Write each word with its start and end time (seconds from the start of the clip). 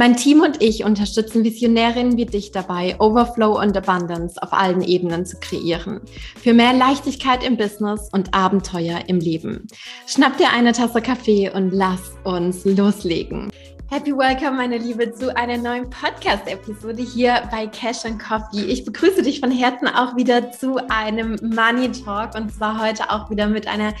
Mein 0.00 0.16
Team 0.16 0.40
und 0.40 0.62
ich 0.62 0.82
unterstützen 0.82 1.44
Visionärinnen 1.44 2.16
wie 2.16 2.24
dich 2.24 2.52
dabei, 2.52 2.98
Overflow 2.98 3.60
und 3.60 3.76
Abundance 3.76 4.42
auf 4.42 4.54
allen 4.54 4.80
Ebenen 4.80 5.26
zu 5.26 5.36
kreieren. 5.38 6.00
Für 6.42 6.54
mehr 6.54 6.72
Leichtigkeit 6.72 7.44
im 7.44 7.58
Business 7.58 8.08
und 8.10 8.32
Abenteuer 8.32 9.00
im 9.08 9.18
Leben. 9.18 9.66
Schnapp 10.06 10.38
dir 10.38 10.52
eine 10.56 10.72
Tasse 10.72 11.02
Kaffee 11.02 11.50
und 11.50 11.72
lass 11.72 12.00
uns 12.24 12.64
loslegen. 12.64 13.50
Happy 13.92 14.16
Welcome, 14.16 14.52
meine 14.52 14.78
Liebe, 14.78 15.12
zu 15.12 15.36
einer 15.36 15.56
neuen 15.56 15.90
Podcast-Episode 15.90 17.02
hier 17.02 17.42
bei 17.50 17.66
Cash 17.66 18.04
and 18.04 18.22
Coffee. 18.22 18.62
Ich 18.66 18.84
begrüße 18.84 19.20
dich 19.20 19.40
von 19.40 19.50
Herzen 19.50 19.88
auch 19.88 20.14
wieder 20.14 20.52
zu 20.52 20.76
einem 20.88 21.36
Money 21.42 21.90
Talk 21.90 22.36
und 22.36 22.54
zwar 22.54 22.80
heute 22.80 23.10
auch 23.10 23.28
wieder 23.30 23.48
mit 23.48 23.66
einer 23.66 23.92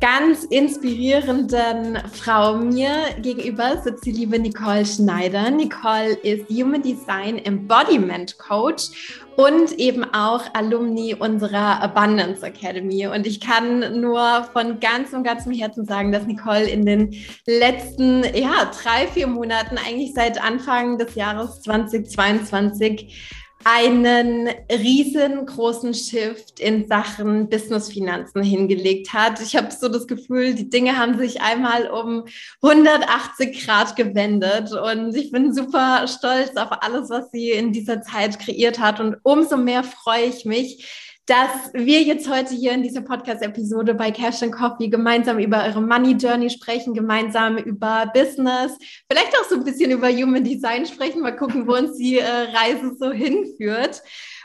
ganz 0.00 0.42
inspirierenden 0.42 1.96
Frau. 2.12 2.56
Mir 2.56 2.90
gegenüber 3.22 3.80
sitzt 3.80 4.04
die 4.04 4.10
liebe 4.10 4.36
Nicole 4.36 4.84
Schneider. 4.84 5.48
Nicole 5.52 6.14
ist 6.24 6.50
Human 6.50 6.82
Design 6.82 7.38
Embodiment 7.38 8.36
Coach 8.38 9.22
und 9.36 9.72
eben 9.78 10.04
auch 10.14 10.42
Alumni 10.54 11.14
unserer 11.14 11.82
Abundance 11.82 12.44
Academy. 12.44 13.06
Und 13.06 13.26
ich 13.26 13.40
kann 13.40 14.00
nur 14.00 14.48
von 14.52 14.80
ganzem, 14.80 15.22
ganzem 15.22 15.52
Herzen 15.52 15.84
sagen, 15.84 16.10
dass 16.10 16.26
Nicole 16.26 16.64
in 16.64 16.86
den 16.86 17.14
letzten 17.46 18.24
ja, 18.34 18.70
drei, 18.82 19.06
vier 19.06 19.26
Monaten, 19.26 19.76
eigentlich 19.78 20.14
seit 20.14 20.42
Anfang 20.42 20.98
des 20.98 21.14
Jahres 21.14 21.60
2022, 21.62 23.44
einen 23.64 24.48
riesengroßen 24.70 25.92
Shift 25.94 26.60
in 26.60 26.86
Sachen 26.86 27.48
Businessfinanzen 27.48 28.42
hingelegt 28.42 29.12
hat. 29.12 29.40
Ich 29.40 29.56
habe 29.56 29.72
so 29.72 29.88
das 29.88 30.06
Gefühl, 30.06 30.54
die 30.54 30.70
Dinge 30.70 30.96
haben 30.96 31.18
sich 31.18 31.40
einmal 31.40 31.90
um 31.90 32.24
180 32.62 33.66
Grad 33.66 33.96
gewendet 33.96 34.72
und 34.72 35.16
ich 35.16 35.32
bin 35.32 35.52
super 35.52 36.06
stolz 36.06 36.56
auf 36.56 36.68
alles, 36.82 37.10
was 37.10 37.30
sie 37.32 37.50
in 37.50 37.72
dieser 37.72 38.02
Zeit 38.02 38.38
kreiert 38.38 38.78
hat 38.78 39.00
und 39.00 39.16
umso 39.22 39.56
mehr 39.56 39.82
freue 39.82 40.26
ich 40.26 40.44
mich, 40.44 41.05
dass 41.26 41.72
wir 41.72 42.02
jetzt 42.02 42.30
heute 42.30 42.54
hier 42.54 42.72
in 42.72 42.84
dieser 42.84 43.00
Podcast-Episode 43.00 43.94
bei 43.94 44.12
Cash 44.12 44.44
and 44.44 44.52
Coffee 44.52 44.88
gemeinsam 44.88 45.40
über 45.40 45.64
eure 45.64 45.82
Money 45.82 46.12
Journey 46.12 46.48
sprechen, 46.48 46.94
gemeinsam 46.94 47.58
über 47.58 48.10
Business, 48.14 48.78
vielleicht 49.10 49.36
auch 49.36 49.44
so 49.48 49.56
ein 49.56 49.64
bisschen 49.64 49.90
über 49.90 50.08
Human 50.08 50.44
Design 50.44 50.86
sprechen, 50.86 51.22
mal 51.22 51.34
gucken, 51.34 51.66
wo 51.66 51.74
uns 51.74 51.98
die 51.98 52.18
äh, 52.18 52.24
Reise 52.24 52.94
so 52.96 53.10
hinführt. 53.10 54.02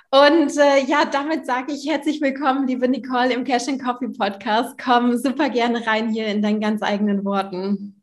Und 0.10 0.58
äh, 0.58 0.84
ja, 0.86 1.06
damit 1.06 1.46
sage 1.46 1.72
ich 1.72 1.88
herzlich 1.88 2.20
willkommen, 2.20 2.68
liebe 2.68 2.88
Nicole, 2.88 3.32
im 3.32 3.44
Cash 3.44 3.68
and 3.68 3.82
Coffee 3.82 4.10
Podcast. 4.10 4.76
Komm 4.84 5.16
super 5.18 5.50
gerne 5.50 5.86
rein 5.86 6.10
hier 6.10 6.26
in 6.28 6.42
deinen 6.42 6.60
ganz 6.60 6.82
eigenen 6.82 7.24
Worten. 7.24 8.02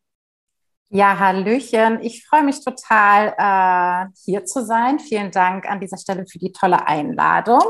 Ja, 0.90 1.18
Hallöchen. 1.18 2.00
Ich 2.00 2.26
freue 2.26 2.44
mich 2.44 2.64
total, 2.64 3.34
äh, 3.36 4.10
hier 4.24 4.46
zu 4.46 4.64
sein. 4.64 5.00
Vielen 5.00 5.32
Dank 5.32 5.68
an 5.68 5.80
dieser 5.80 5.98
Stelle 5.98 6.24
für 6.26 6.38
die 6.38 6.52
tolle 6.52 6.86
Einladung. 6.86 7.60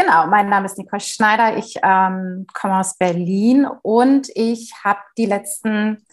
Genau, 0.00 0.28
mein 0.28 0.48
Name 0.48 0.66
ist 0.66 0.78
Nicole 0.78 1.00
Schneider. 1.00 1.56
Ich 1.56 1.74
ähm, 1.82 2.46
komme 2.54 2.78
aus 2.78 2.96
Berlin 2.96 3.66
und 3.82 4.28
ich 4.36 4.72
habe 4.84 5.00
die 5.16 5.26
letzten, 5.26 6.06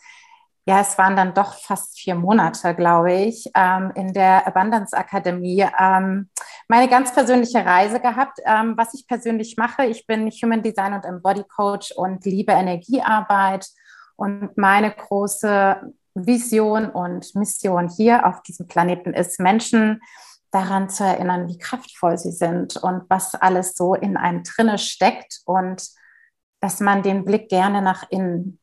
ja, 0.65 0.81
es 0.81 0.97
waren 0.97 1.15
dann 1.15 1.35
doch 1.35 1.53
fast 1.53 1.99
vier 1.99 2.15
Monate, 2.15 2.73
glaube 2.73 3.13
ich, 3.13 3.47
ähm, 3.53 3.91
in 3.93 4.11
der 4.11 4.47
Abundance 4.47 4.97
Akademie 4.97 5.67
ähm, 5.79 6.31
meine 6.67 6.89
ganz 6.89 7.13
persönliche 7.13 7.63
Reise 7.63 7.99
gehabt. 7.99 8.39
Ähm, 8.43 8.73
was 8.75 8.95
ich 8.95 9.07
persönlich 9.07 9.55
mache, 9.55 9.85
ich 9.85 10.07
bin 10.07 10.31
Human 10.31 10.63
Design 10.63 10.93
und 10.93 11.05
Embody 11.05 11.43
Coach 11.43 11.91
und 11.91 12.25
liebe 12.25 12.53
Energiearbeit. 12.53 13.67
Und 14.15 14.57
meine 14.57 14.89
große 14.89 15.93
Vision 16.15 16.89
und 16.89 17.35
Mission 17.35 17.87
hier 17.87 18.25
auf 18.25 18.41
diesem 18.41 18.67
Planeten 18.67 19.13
ist, 19.13 19.39
Menschen 19.39 20.01
daran 20.55 20.89
zu 20.89 21.03
erinnern, 21.03 21.49
wie 21.49 21.57
kraftvoll 21.57 22.17
sie 22.17 22.31
sind 22.31 22.77
und 22.77 23.03
was 23.09 23.35
alles 23.35 23.75
so 23.75 23.93
in 23.93 24.15
einem 24.15 24.43
drinne 24.43 24.77
steckt 24.77 25.41
und 25.45 25.85
dass 26.61 26.79
man 26.79 27.03
den 27.03 27.25
Blick 27.25 27.49
gerne 27.49 27.81
nach 27.81 28.09
innen 28.09 28.59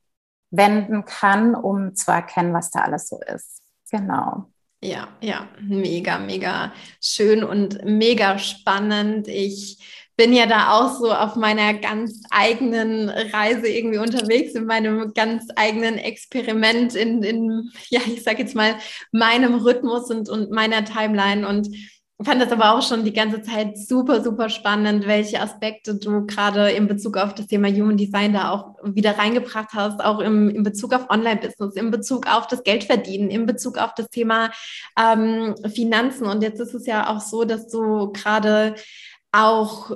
wenden 0.51 1.05
kann, 1.05 1.55
um 1.55 1.95
zu 1.95 2.11
erkennen, 2.11 2.55
was 2.55 2.71
da 2.71 2.81
alles 2.81 3.09
so 3.09 3.21
ist. 3.21 3.63
Genau. 3.91 4.51
Ja, 4.81 5.09
ja, 5.21 5.49
mega, 5.61 6.19
mega 6.19 6.73
schön 7.01 7.45
und 7.45 7.85
mega 7.85 8.39
spannend. 8.39 9.29
Ich 9.29 10.02
bin 10.23 10.33
ja 10.35 10.47
da 10.47 10.71
auch 10.71 11.01
so 11.01 11.13
auf 11.13 11.35
meiner 11.35 11.75
ganz 11.75 12.23
eigenen 12.31 13.09
Reise 13.09 13.67
irgendwie 13.67 13.99
unterwegs, 13.99 14.55
in 14.55 14.67
meinem 14.67 15.13
ganz 15.15 15.49
eigenen 15.57 15.99
Experiment, 15.99 16.95
in, 16.95 17.25
in 17.25 17.73
ja, 17.89 18.01
ich 18.07 18.23
sag 18.23 18.39
jetzt 18.39 18.55
mal, 18.55 18.77
meinem 19.11 19.57
Rhythmus 19.57 20.13
und, 20.13 20.29
und 20.29 20.53
meiner 20.53 20.85
Timeline. 20.85 21.49
Und 21.49 21.71
fand 22.23 22.41
das 22.41 22.53
aber 22.53 22.73
auch 22.73 22.83
schon 22.83 23.05
die 23.05 23.13
ganze 23.13 23.43
Zeit 23.43 23.77
super, 23.77 24.23
super 24.23 24.49
spannend, 24.49 25.09
welche 25.09 25.41
Aspekte 25.41 25.97
du 25.97 26.25
gerade 26.25 26.71
in 26.71 26.87
Bezug 26.87 27.17
auf 27.17 27.35
das 27.35 27.49
Thema 27.49 27.67
Human 27.67 27.97
Design 27.97 28.33
da 28.33 28.53
auch 28.53 28.77
wieder 28.85 29.19
reingebracht 29.19 29.71
hast, 29.73 30.05
auch 30.05 30.21
im, 30.21 30.51
in 30.51 30.63
Bezug 30.63 30.95
auf 30.95 31.11
Online-Business, 31.11 31.75
in 31.75 31.91
Bezug 31.91 32.29
auf 32.29 32.47
das 32.47 32.63
Geldverdienen, 32.63 33.29
in 33.29 33.45
Bezug 33.45 33.77
auf 33.77 33.93
das 33.97 34.09
Thema 34.09 34.53
ähm, 34.97 35.57
Finanzen. 35.75 36.29
Und 36.29 36.45
jetzt 36.45 36.61
ist 36.61 36.75
es 36.75 36.87
ja 36.87 37.09
auch 37.09 37.21
so, 37.21 37.43
dass 37.43 37.67
du 37.67 38.13
gerade 38.13 38.77
auch 39.33 39.91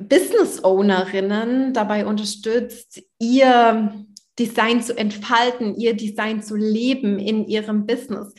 Business 0.00 0.64
Ownerinnen 0.64 1.74
dabei 1.74 2.06
unterstützt, 2.06 3.02
ihr 3.18 4.06
Design 4.38 4.82
zu 4.82 4.96
entfalten, 4.96 5.74
ihr 5.76 5.94
Design 5.94 6.42
zu 6.42 6.56
leben 6.56 7.18
in 7.18 7.46
ihrem 7.46 7.86
Business. 7.86 8.32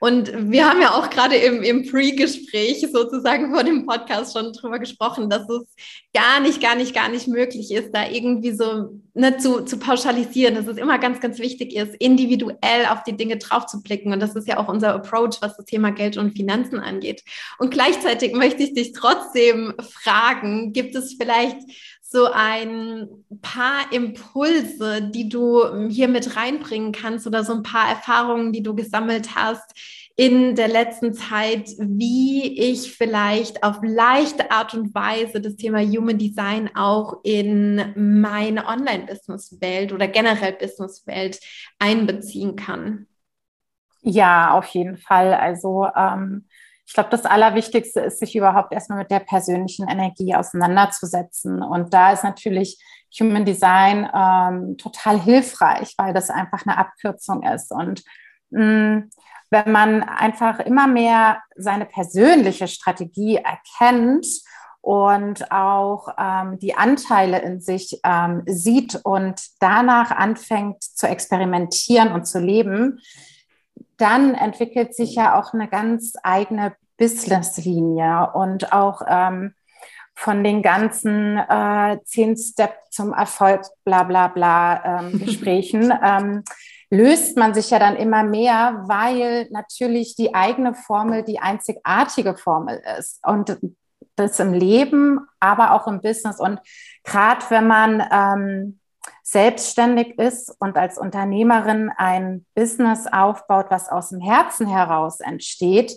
Und 0.00 0.30
wir 0.52 0.68
haben 0.68 0.80
ja 0.80 0.94
auch 0.94 1.10
gerade 1.10 1.34
im, 1.36 1.62
im 1.62 1.90
Pre-Gespräch 1.90 2.86
sozusagen 2.92 3.52
vor 3.52 3.64
dem 3.64 3.84
Podcast 3.84 4.36
schon 4.36 4.52
drüber 4.52 4.78
gesprochen, 4.78 5.28
dass 5.28 5.48
es 5.48 5.74
gar 6.14 6.40
nicht, 6.40 6.62
gar 6.62 6.76
nicht, 6.76 6.94
gar 6.94 7.08
nicht 7.08 7.26
möglich 7.26 7.72
ist, 7.72 7.90
da 7.92 8.08
irgendwie 8.08 8.52
so 8.52 9.00
ne, 9.14 9.36
zu, 9.38 9.64
zu 9.64 9.78
pauschalisieren, 9.78 10.54
dass 10.54 10.68
es 10.68 10.76
immer 10.76 10.98
ganz, 10.98 11.20
ganz 11.20 11.40
wichtig 11.40 11.74
ist, 11.74 11.94
individuell 11.96 12.86
auf 12.90 13.02
die 13.02 13.16
Dinge 13.16 13.38
drauf 13.38 13.66
zu 13.66 13.82
blicken. 13.82 14.12
Und 14.12 14.20
das 14.20 14.36
ist 14.36 14.46
ja 14.46 14.58
auch 14.58 14.68
unser 14.68 14.94
Approach, 14.94 15.38
was 15.40 15.56
das 15.56 15.66
Thema 15.66 15.90
Geld 15.90 16.16
und 16.16 16.36
Finanzen 16.36 16.78
angeht. 16.78 17.24
Und 17.58 17.70
gleichzeitig 17.70 18.32
möchte 18.34 18.62
ich 18.62 18.74
dich 18.74 18.92
trotzdem 18.92 19.74
fragen, 19.80 20.72
gibt 20.72 20.94
es 20.94 21.16
vielleicht 21.20 21.58
so 22.10 22.24
ein 22.32 23.06
paar 23.42 23.92
Impulse, 23.92 25.02
die 25.02 25.28
du 25.28 25.88
hier 25.88 26.08
mit 26.08 26.36
reinbringen 26.36 26.90
kannst 26.92 27.26
oder 27.26 27.44
so 27.44 27.52
ein 27.52 27.62
paar 27.62 27.86
Erfahrungen, 27.86 28.50
die 28.52 28.62
du 28.62 28.74
gesammelt 28.74 29.34
hast 29.36 29.74
in 30.16 30.56
der 30.56 30.68
letzten 30.68 31.12
Zeit, 31.12 31.68
wie 31.78 32.58
ich 32.58 32.96
vielleicht 32.96 33.62
auf 33.62 33.80
leichte 33.82 34.50
Art 34.50 34.72
und 34.72 34.94
Weise 34.94 35.42
das 35.42 35.56
Thema 35.56 35.80
Human 35.80 36.16
Design 36.16 36.70
auch 36.74 37.20
in 37.24 37.92
meine 37.94 38.66
Online-Business-Welt 38.66 39.92
oder 39.92 40.08
generell 40.08 40.54
Business-Welt 40.54 41.38
einbeziehen 41.78 42.56
kann. 42.56 43.06
Ja, 44.00 44.54
auf 44.56 44.64
jeden 44.68 44.96
Fall. 44.96 45.34
Also 45.34 45.86
ähm, 45.94 46.46
ich 46.88 46.94
glaube, 46.94 47.10
das 47.10 47.26
Allerwichtigste 47.26 48.00
ist, 48.00 48.18
sich 48.18 48.34
überhaupt 48.34 48.72
erstmal 48.72 49.00
mit 49.00 49.10
der 49.10 49.20
persönlichen 49.20 49.86
Energie 49.86 50.34
auseinanderzusetzen. 50.34 51.62
Und 51.62 51.92
da 51.92 52.12
ist 52.12 52.24
natürlich 52.24 52.82
Human 53.20 53.44
Design 53.44 54.08
ähm, 54.10 54.78
total 54.78 55.20
hilfreich, 55.20 55.92
weil 55.98 56.14
das 56.14 56.30
einfach 56.30 56.64
eine 56.64 56.78
Abkürzung 56.78 57.42
ist. 57.42 57.72
Und 57.72 58.02
mh, 58.50 58.64
mm, 58.64 59.10
wenn 59.50 59.70
man 59.70 60.02
einfach 60.02 60.60
immer 60.60 60.86
mehr 60.86 61.42
seine 61.56 61.84
persönliche 61.84 62.68
Strategie 62.68 63.36
erkennt 63.36 64.26
und 64.80 65.52
auch 65.52 66.08
ähm, 66.18 66.58
die 66.58 66.74
Anteile 66.74 67.40
in 67.42 67.60
sich 67.60 68.00
ähm, 68.02 68.44
sieht 68.46 68.98
und 69.04 69.38
danach 69.60 70.10
anfängt 70.10 70.82
zu 70.82 71.06
experimentieren 71.06 72.12
und 72.12 72.26
zu 72.26 72.38
leben, 72.40 72.98
dann 73.98 74.34
entwickelt 74.34 74.94
sich 74.94 75.14
ja 75.14 75.38
auch 75.38 75.52
eine 75.52 75.68
ganz 75.68 76.14
eigene 76.22 76.74
Businesslinie 76.96 78.30
und 78.32 78.72
auch 78.72 79.02
ähm, 79.06 79.54
von 80.14 80.42
den 80.42 80.62
ganzen 80.62 81.38
äh, 81.38 81.98
zehn 82.04 82.36
Steps 82.36 82.90
zum 82.90 83.12
Erfolg, 83.12 83.62
bla 83.84 84.02
bla 84.02 84.28
bla 84.28 85.00
ähm, 85.00 85.18
Gesprächen, 85.24 85.92
ähm, 86.02 86.42
löst 86.90 87.36
man 87.36 87.54
sich 87.54 87.70
ja 87.70 87.78
dann 87.78 87.96
immer 87.96 88.24
mehr, 88.24 88.82
weil 88.86 89.48
natürlich 89.50 90.16
die 90.16 90.34
eigene 90.34 90.74
Formel 90.74 91.22
die 91.22 91.38
einzigartige 91.38 92.36
Formel 92.36 92.82
ist. 92.98 93.20
Und 93.24 93.58
das 94.16 94.40
im 94.40 94.52
Leben, 94.52 95.20
aber 95.38 95.72
auch 95.72 95.86
im 95.86 96.00
Business. 96.00 96.40
Und 96.40 96.60
gerade 97.04 97.44
wenn 97.50 97.66
man 97.66 98.02
ähm, 98.10 98.77
selbstständig 99.22 100.18
ist 100.18 100.54
und 100.58 100.76
als 100.76 100.98
Unternehmerin 100.98 101.90
ein 101.96 102.46
Business 102.54 103.06
aufbaut, 103.06 103.66
was 103.70 103.88
aus 103.88 104.10
dem 104.10 104.20
Herzen 104.20 104.66
heraus 104.66 105.20
entsteht, 105.20 105.92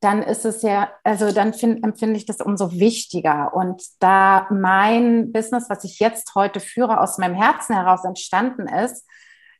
dann 0.00 0.22
ist 0.22 0.46
es 0.46 0.62
ja, 0.62 0.90
also 1.04 1.30
dann 1.30 1.52
find, 1.52 1.84
empfinde 1.84 2.16
ich 2.16 2.24
das 2.24 2.40
umso 2.40 2.72
wichtiger. 2.72 3.54
Und 3.54 3.82
da 4.00 4.46
mein 4.50 5.30
Business, 5.30 5.68
was 5.68 5.84
ich 5.84 6.00
jetzt 6.00 6.34
heute 6.34 6.58
führe, 6.58 7.00
aus 7.00 7.18
meinem 7.18 7.34
Herzen 7.34 7.76
heraus 7.76 8.04
entstanden 8.04 8.66
ist, 8.66 9.06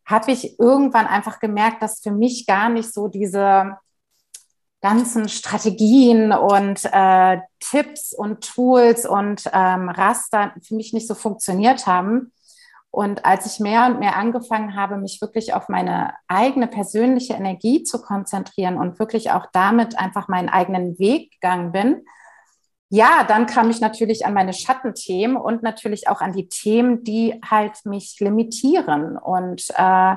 habe 0.07 0.33
ich 0.33 0.59
irgendwann 0.59 1.07
einfach 1.07 1.41
gemerkt, 1.41 1.83
dass 1.83 2.01
für 2.01 2.11
mich 2.11 2.47
gar 2.47 2.71
nicht 2.71 2.93
so 2.93 3.09
diese 3.09 3.77
ganzen 4.81 5.29
Strategien 5.29 6.33
und 6.33 6.89
äh, 6.91 7.39
Tipps 7.61 8.15
und 8.15 8.43
Tools 8.43 9.07
und 9.07 9.45
ähm, 9.53 9.91
Raster 9.91 10.55
für 10.63 10.75
mich 10.75 10.95
nicht 10.95 11.07
so 11.07 11.15
funktioniert 11.15 11.87
haben, 11.87 12.33
und 12.91 13.25
als 13.25 13.47
ich 13.47 13.61
mehr 13.61 13.87
und 13.87 14.01
mehr 14.01 14.17
angefangen 14.17 14.75
habe, 14.75 14.97
mich 14.97 15.21
wirklich 15.21 15.55
auf 15.55 15.69
meine 15.69 16.15
eigene 16.27 16.67
persönliche 16.67 17.35
Energie 17.35 17.85
zu 17.85 18.03
konzentrieren 18.03 18.79
und 18.79 18.99
wirklich 18.99 19.31
auch 19.31 19.47
damit 19.53 19.99
einfach 19.99 20.27
meinen 20.27 20.49
eigenen 20.49 20.99
Weg 20.99 21.33
gegangen 21.33 21.71
bin, 21.71 22.05
ja, 22.89 23.23
dann 23.23 23.47
kam 23.47 23.71
ich 23.71 23.81
natürlich 23.81 24.27
an 24.27 24.35
meine 24.35 24.53
Schattenthemen 24.53 25.37
und 25.37 25.63
natürlich 25.63 26.09
auch 26.09 26.21
an 26.21 26.33
die 26.33 26.49
Themen, 26.49 27.05
die 27.05 27.41
halt 27.49 27.87
mich 27.87 28.19
limitieren. 28.19 29.17
Und, 29.17 29.67
äh, 29.77 30.17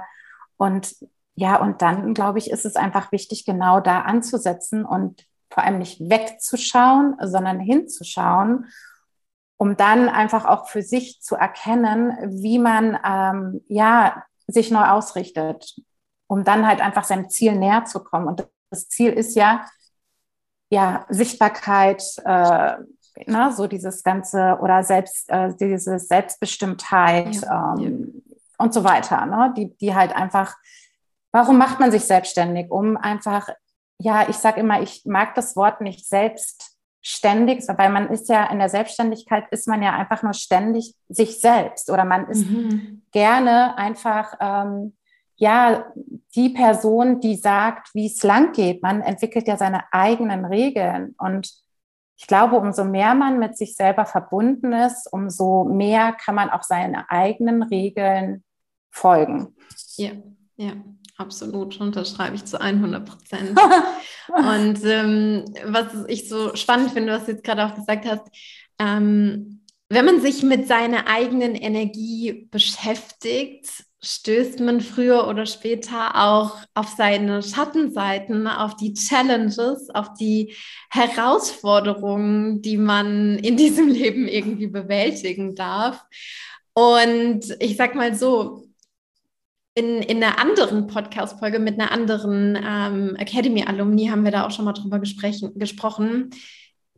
und 0.57 0.95
ja, 1.35 1.61
und 1.61 1.83
dann 1.83 2.15
glaube 2.15 2.39
ich, 2.39 2.49
ist 2.49 2.65
es 2.65 2.75
einfach 2.75 3.11
wichtig, 3.11 3.45
genau 3.45 3.79
da 3.79 4.01
anzusetzen 4.01 4.85
und 4.85 5.23
vor 5.51 5.63
allem 5.63 5.77
nicht 5.77 5.99
wegzuschauen, 5.99 7.15
sondern 7.21 7.59
hinzuschauen 7.59 8.65
um 9.63 9.77
dann 9.77 10.09
einfach 10.09 10.43
auch 10.43 10.67
für 10.67 10.81
sich 10.81 11.21
zu 11.21 11.35
erkennen, 11.35 12.17
wie 12.43 12.59
man 12.59 12.99
ähm, 13.05 13.61
ja 13.69 14.25
sich 14.45 14.71
neu 14.71 14.83
ausrichtet, 14.83 15.77
um 16.27 16.43
dann 16.43 16.67
halt 16.67 16.81
einfach 16.81 17.05
seinem 17.05 17.29
Ziel 17.29 17.55
näher 17.55 17.85
zu 17.85 18.03
kommen. 18.03 18.27
Und 18.27 18.45
das 18.71 18.89
Ziel 18.89 19.13
ist 19.13 19.37
ja, 19.37 19.65
ja, 20.69 21.05
Sichtbarkeit, 21.07 22.03
äh, 22.25 22.73
na, 23.25 23.51
so 23.53 23.67
dieses 23.67 24.03
ganze 24.03 24.57
oder 24.61 24.83
selbst 24.83 25.29
äh, 25.29 25.55
diese 25.55 25.97
Selbstbestimmtheit 25.97 27.33
ja, 27.35 27.75
ähm, 27.77 28.21
ja. 28.27 28.35
und 28.57 28.73
so 28.73 28.83
weiter, 28.83 29.25
ne? 29.25 29.53
die, 29.55 29.77
die 29.77 29.95
halt 29.95 30.13
einfach, 30.13 30.57
warum 31.31 31.57
macht 31.57 31.79
man 31.79 31.89
sich 31.89 32.03
selbstständig? 32.03 32.69
Um 32.69 32.97
einfach, 32.97 33.47
ja, 33.97 34.27
ich 34.27 34.35
sage 34.35 34.59
immer, 34.59 34.81
ich 34.81 35.05
mag 35.05 35.35
das 35.35 35.55
Wort 35.55 35.79
nicht 35.79 36.05
selbst 36.05 36.72
ständig, 37.05 37.61
weil 37.67 37.89
man 37.89 38.09
ist 38.09 38.29
ja 38.29 38.45
in 38.45 38.59
der 38.59 38.69
Selbstständigkeit 38.69 39.45
ist 39.51 39.67
man 39.67 39.83
ja 39.83 39.93
einfach 39.93 40.23
nur 40.23 40.33
ständig 40.33 40.95
sich 41.09 41.39
selbst 41.41 41.91
oder 41.91 42.05
man 42.05 42.29
ist 42.29 42.49
mhm. 42.49 43.03
gerne 43.11 43.77
einfach 43.77 44.33
ähm, 44.39 44.95
ja 45.35 45.85
die 46.33 46.49
Person, 46.49 47.19
die 47.19 47.35
sagt, 47.35 47.93
wie 47.93 48.07
es 48.07 48.23
lang 48.23 48.53
geht. 48.53 48.81
Man 48.81 49.01
entwickelt 49.01 49.47
ja 49.49 49.57
seine 49.57 49.83
eigenen 49.91 50.45
Regeln 50.45 51.13
und 51.17 51.51
ich 52.15 52.27
glaube, 52.27 52.55
umso 52.55 52.85
mehr 52.85 53.15
man 53.15 53.37
mit 53.37 53.57
sich 53.57 53.75
selber 53.75 54.05
verbunden 54.05 54.71
ist, 54.71 55.11
umso 55.11 55.65
mehr 55.65 56.13
kann 56.13 56.35
man 56.35 56.49
auch 56.49 56.63
seinen 56.63 56.95
eigenen 56.95 57.63
Regeln 57.63 58.45
folgen. 58.91 59.55
Ja, 59.97 60.11
ja. 60.55 60.73
Absolut, 61.17 61.79
unterschreibe 61.79 62.35
ich 62.35 62.45
zu 62.45 62.59
100 62.59 63.05
Prozent. 63.05 63.59
und 64.27 64.79
ähm, 64.83 65.45
was 65.65 65.87
ich 66.07 66.27
so 66.27 66.55
spannend 66.55 66.91
finde, 66.91 67.13
was 67.13 67.25
du 67.25 67.33
jetzt 67.33 67.43
gerade 67.43 67.65
auch 67.65 67.75
gesagt 67.75 68.05
hast, 68.05 68.23
ähm, 68.79 69.61
wenn 69.89 70.05
man 70.05 70.21
sich 70.21 70.41
mit 70.41 70.67
seiner 70.67 71.07
eigenen 71.07 71.53
Energie 71.53 72.47
beschäftigt, 72.49 73.67
stößt 74.03 74.59
man 74.59 74.81
früher 74.81 75.27
oder 75.27 75.45
später 75.45 76.15
auch 76.15 76.57
auf 76.73 76.89
seine 76.97 77.41
Schattenseiten, 77.41 78.47
auf 78.47 78.75
die 78.75 78.93
Challenges, 78.93 79.89
auf 79.91 80.13
die 80.15 80.55
Herausforderungen, 80.89 82.61
die 82.61 82.77
man 82.77 83.37
in 83.37 83.55
diesem 83.55 83.87
Leben 83.89 84.27
irgendwie 84.27 84.67
bewältigen 84.67 85.55
darf. 85.55 86.03
Und 86.73 87.55
ich 87.59 87.77
sag 87.77 87.93
mal 87.95 88.15
so, 88.15 88.65
in, 89.75 90.01
in 90.01 90.23
einer 90.23 90.39
anderen 90.39 90.87
Podcast-Folge 90.87 91.59
mit 91.59 91.79
einer 91.79 91.91
anderen 91.91 92.57
ähm, 92.63 93.15
Academy-Alumni 93.15 94.07
haben 94.07 94.23
wir 94.23 94.31
da 94.31 94.45
auch 94.45 94.51
schon 94.51 94.65
mal 94.65 94.73
drüber 94.73 94.99
gesprochen, 94.99 96.29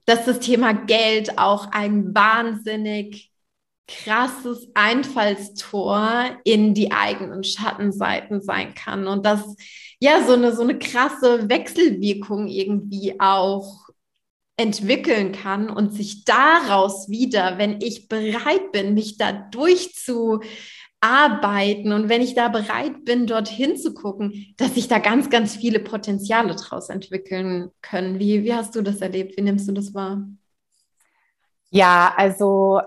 dass 0.06 0.26
das 0.26 0.40
Thema 0.40 0.74
Geld 0.74 1.38
auch 1.38 1.72
ein 1.72 2.14
wahnsinnig 2.14 3.32
krasses 3.88 4.68
Einfallstor 4.74 6.38
in 6.44 6.74
die 6.74 6.92
eigenen 6.92 7.44
Schattenseiten 7.44 8.42
sein 8.42 8.74
kann. 8.74 9.08
Und 9.08 9.26
dass 9.26 9.56
ja 10.00 10.24
so 10.26 10.34
eine 10.34 10.54
so 10.54 10.64
eine 10.64 10.78
krasse 10.78 11.50
Wechselwirkung 11.50 12.48
irgendwie 12.48 13.20
auch 13.20 13.86
entwickeln 14.58 15.34
kann 15.34 15.70
und 15.70 15.94
sich 15.94 16.24
daraus 16.24 17.10
wieder, 17.10 17.58
wenn 17.58 17.82
ich 17.82 18.08
bereit 18.08 18.72
bin, 18.72 18.94
mich 18.94 19.18
da 19.18 19.32
durchzu 19.32 20.42
arbeiten 21.06 21.94
und 21.94 22.10
wenn 22.10 22.22
ich 22.22 22.34
da 22.34 22.48
bereit 22.48 23.06
bin, 23.06 23.28
dorthin 23.28 23.78
zu 23.78 23.94
gucken, 23.94 24.54
dass 24.58 24.74
sich 24.74 24.88
da 24.88 24.98
ganz, 24.98 25.30
ganz 25.30 25.56
viele 25.56 25.80
Potenziale 25.80 26.56
draus 26.56 26.90
entwickeln 26.90 27.70
können. 27.82 28.20
Wie, 28.20 28.44
wie 28.44 28.54
hast 28.56 28.76
du 28.76 28.82
das 28.82 29.02
erlebt? 29.02 29.38
Wie 29.38 29.42
nimmst 29.42 29.68
du 29.68 29.72
das 29.72 29.94
wahr? 29.94 30.24
Ja, 31.70 32.12
also 32.18 32.82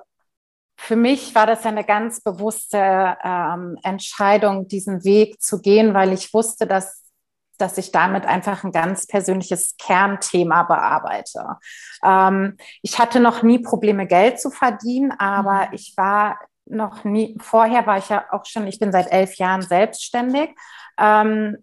für 0.76 0.96
mich 0.96 1.34
war 1.34 1.46
das 1.46 1.64
eine 1.64 1.84
ganz 1.84 2.20
bewusste 2.20 3.16
ähm, 3.22 3.78
Entscheidung, 3.84 4.66
diesen 4.66 5.04
Weg 5.04 5.40
zu 5.40 5.60
gehen, 5.60 5.94
weil 5.94 6.12
ich 6.12 6.34
wusste, 6.34 6.66
dass 6.66 7.04
dass 7.60 7.76
ich 7.76 7.90
damit 7.90 8.24
einfach 8.24 8.62
ein 8.62 8.70
ganz 8.70 9.08
persönliches 9.08 9.74
Kernthema 9.78 10.62
bearbeite. 10.62 11.58
Ähm, 12.04 12.56
ich 12.82 13.00
hatte 13.00 13.18
noch 13.18 13.42
nie 13.42 13.58
Probleme, 13.58 14.06
Geld 14.06 14.40
zu 14.40 14.50
verdienen, 14.50 15.10
aber 15.18 15.66
mhm. 15.66 15.72
ich 15.72 15.94
war 15.96 16.38
noch 16.70 17.04
nie, 17.04 17.36
vorher 17.40 17.86
war 17.86 17.98
ich 17.98 18.08
ja 18.08 18.24
auch 18.30 18.44
schon, 18.44 18.66
ich 18.66 18.78
bin 18.78 18.92
seit 18.92 19.10
elf 19.10 19.36
Jahren 19.36 19.62
selbstständig 19.62 20.50
ähm, 20.98 21.56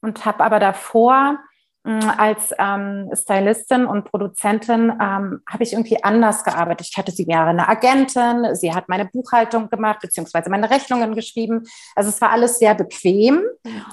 und 0.00 0.24
habe 0.24 0.44
aber 0.44 0.60
davor 0.60 1.38
mh, 1.84 2.06
mm, 2.06 2.10
als 2.18 2.54
ähm, 2.58 3.10
Stylistin 3.14 3.86
und 3.86 4.04
Produzentin 4.04 4.90
ähm, 5.00 5.42
habe 5.48 5.62
ich 5.62 5.72
irgendwie 5.72 6.02
anders 6.02 6.44
gearbeitet. 6.44 6.88
Ich 6.90 6.96
hatte 6.96 7.12
sie 7.12 7.26
wäre 7.26 7.46
eine 7.46 7.68
Agentin, 7.68 8.54
sie 8.54 8.74
hat 8.74 8.88
meine 8.88 9.06
Buchhaltung 9.06 9.68
gemacht, 9.70 10.00
beziehungsweise 10.00 10.50
meine 10.50 10.70
Rechnungen 10.70 11.14
geschrieben. 11.14 11.64
Also 11.94 12.10
es 12.10 12.20
war 12.20 12.30
alles 12.30 12.58
sehr 12.58 12.74
bequem. 12.74 13.42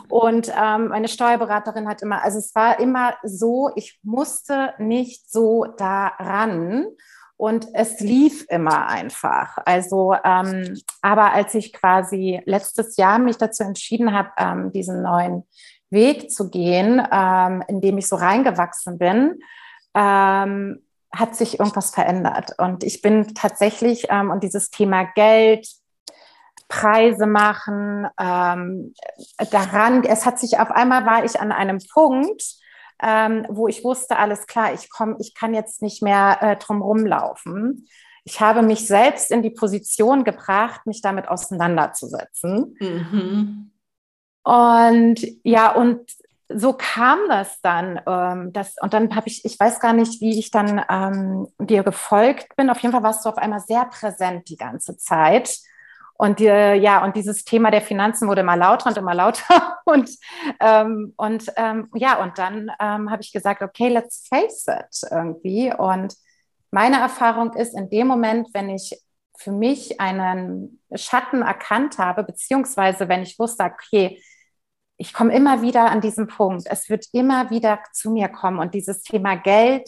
Und 0.10 0.50
ähm, 0.50 0.90
meine 0.90 1.08
Steuerberaterin 1.08 1.88
hat 1.88 2.02
immer, 2.02 2.22
also 2.24 2.40
es 2.40 2.54
war 2.56 2.80
immer 2.80 3.16
so, 3.24 3.72
ich 3.75 4.00
musste 4.04 4.74
nicht 4.78 5.32
so 5.32 5.66
daran. 5.78 6.88
Und 7.38 7.68
es 7.74 8.00
lief 8.00 8.46
immer 8.50 8.88
einfach. 8.88 9.58
Also, 9.65 10.15
ähm, 10.24 10.80
aber 11.01 11.34
als 11.34 11.54
ich 11.54 11.74
quasi 11.74 12.42
letztes 12.46 12.96
Jahr 12.96 13.20
mich 13.20 13.38
dazu 13.38 13.63
entschieden 13.63 14.13
habe, 14.13 14.30
ähm, 14.38 14.72
diesen 14.72 15.01
neuen 15.01 15.44
Weg 15.89 16.32
zu 16.32 16.50
gehen, 16.50 17.06
ähm, 17.12 17.63
in 17.68 17.82
dem 17.82 17.98
ich 17.98 18.08
so 18.08 18.15
reingewachsen 18.15 18.98
bin, 18.98 19.39
ähm, 19.94 20.82
hat 21.13 21.36
sich 21.36 21.60
irgendwas 21.60 21.92
verändert. 21.92 22.54
Und 22.58 22.84
ich 22.84 23.01
bin 23.01 23.34
tatsächlich, 23.36 24.08
ähm, 24.10 24.32
und 24.32 24.44
dieses 24.44 24.70
Thema 24.70 25.04
Geld, 25.15 25.68
Preise 26.68 27.27
machen, 27.27 28.08
ähm, 28.20 28.94
daran, 29.51 30.04
es 30.04 30.25
hat 30.25 30.39
sich 30.39 30.60
auf 30.60 30.72
einmal 30.72 31.06
war 31.06 31.24
ich 31.24 31.39
an 31.39 31.51
einem 31.51 31.80
Punkt, 31.94 32.42
ähm, 33.02 33.46
wo 33.50 33.68
ich 33.68 33.84
wusste, 33.84 34.18
alles 34.18 34.48
klar, 34.48 34.74
ich 34.74 34.90
komme, 34.90 35.18
ich 35.20 35.34
kann 35.34 35.54
jetzt 35.54 35.82
nicht 35.82 36.02
mehr 36.02 36.38
äh, 36.42 36.56
drum 36.58 36.82
rumlaufen. 36.82 37.88
Ich 38.24 38.42
habe 38.42 38.64
mich 38.64 38.88
selbst 38.88 39.32
in 39.32 39.44
die 39.44 39.52
Position 39.52 40.24
gebracht, 40.24 40.86
mich 40.86 41.02
damit 41.02 41.28
auseinanderzusetzen. 41.28 42.75
Mhm. 42.80 43.72
Und 44.44 45.20
ja, 45.44 45.72
und 45.74 46.12
so 46.50 46.74
kam 46.74 47.20
das 47.28 47.60
dann. 47.62 48.00
Ähm, 48.08 48.54
das, 48.54 48.75
und 48.82 48.94
dann 48.94 49.16
habe 49.16 49.28
ich, 49.28 49.46
ich 49.46 49.60
weiß 49.60 49.80
gar 49.80 49.94
nicht, 49.94 50.22
wie 50.22 50.40
ich 50.40 50.52
dann 50.52 50.84
ähm, 50.90 51.48
dir 51.60 51.84
gefolgt 51.84 52.56
bin. 52.56 52.70
Auf 52.70 52.80
jeden 52.80 52.94
Fall 52.94 53.04
warst 53.04 53.25
du 53.25 53.30
auf 53.30 53.38
einmal 53.38 53.60
sehr 53.60 53.86
präsent 53.86 54.50
die 54.50 54.58
ganze 54.58 54.98
Zeit. 54.98 55.58
Und 56.18 56.40
die, 56.40 56.46
ja, 56.46 57.04
und 57.04 57.16
dieses 57.16 57.44
Thema 57.44 57.72
der 57.72 57.82
Finanzen 57.82 58.28
wurde 58.28 58.42
immer 58.42 58.56
lauter 58.56 58.90
und 58.90 58.98
immer 58.98 59.14
lauter. 59.14 59.78
Und, 59.88 60.10
ähm, 60.62 61.14
und 61.16 61.46
ähm, 61.58 61.90
ja, 61.94 62.20
und 62.20 62.40
dann 62.40 62.72
ähm, 62.80 63.12
habe 63.12 63.22
ich 63.22 63.32
gesagt, 63.32 63.62
okay, 63.62 63.90
let's 63.90 64.28
face 64.28 64.66
it 64.68 65.08
irgendwie. 65.12 65.72
Und 65.72 66.16
meine 66.72 67.00
Erfahrung 67.00 67.54
ist, 67.54 67.78
in 67.78 67.92
dem 67.92 68.08
Moment, 68.08 68.50
wenn 68.54 68.72
ich 68.72 69.00
für 69.38 69.52
mich 69.52 70.02
einen 70.02 70.82
Schatten 70.96 71.44
erkannt 71.44 72.00
habe, 72.00 72.24
beziehungsweise 72.24 73.08
wenn 73.10 73.22
ich 73.22 73.38
wusste, 73.38 73.64
okay, 73.66 74.20
ich 74.98 75.14
komme 75.14 75.36
immer 75.36 75.62
wieder 75.62 75.92
an 75.92 76.02
diesen 76.02 76.28
Punkt, 76.28 76.66
es 76.68 76.90
wird 76.90 77.06
immer 77.12 77.52
wieder 77.52 77.80
zu 77.94 78.10
mir 78.10 78.30
kommen 78.30 78.58
und 78.58 78.74
dieses 78.74 79.04
Thema 79.04 79.36
Geld 79.36 79.88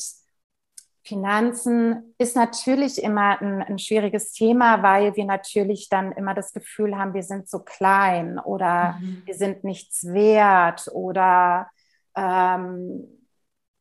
Finanzen 1.08 2.14
ist 2.18 2.36
natürlich 2.36 3.02
immer 3.02 3.42
ein, 3.42 3.64
ein, 3.64 3.80
schwieriges 3.80 4.34
Thema, 4.34 4.84
weil 4.84 5.16
wir 5.16 5.26
natürlich 5.26 5.88
dann 5.90 6.12
immer 6.12 6.34
das 6.34 6.52
Gefühl 6.52 6.98
haben, 6.98 7.14
wir 7.14 7.24
sind 7.24 7.48
so 7.48 7.60
klein 7.60 8.40
oder 8.40 8.98
mhm. 9.00 9.22
wir 9.26 9.34
sind 9.34 9.64
nichts 9.64 10.06
wert 10.06 10.90
oder 10.94 11.70
ähm, 12.16 13.08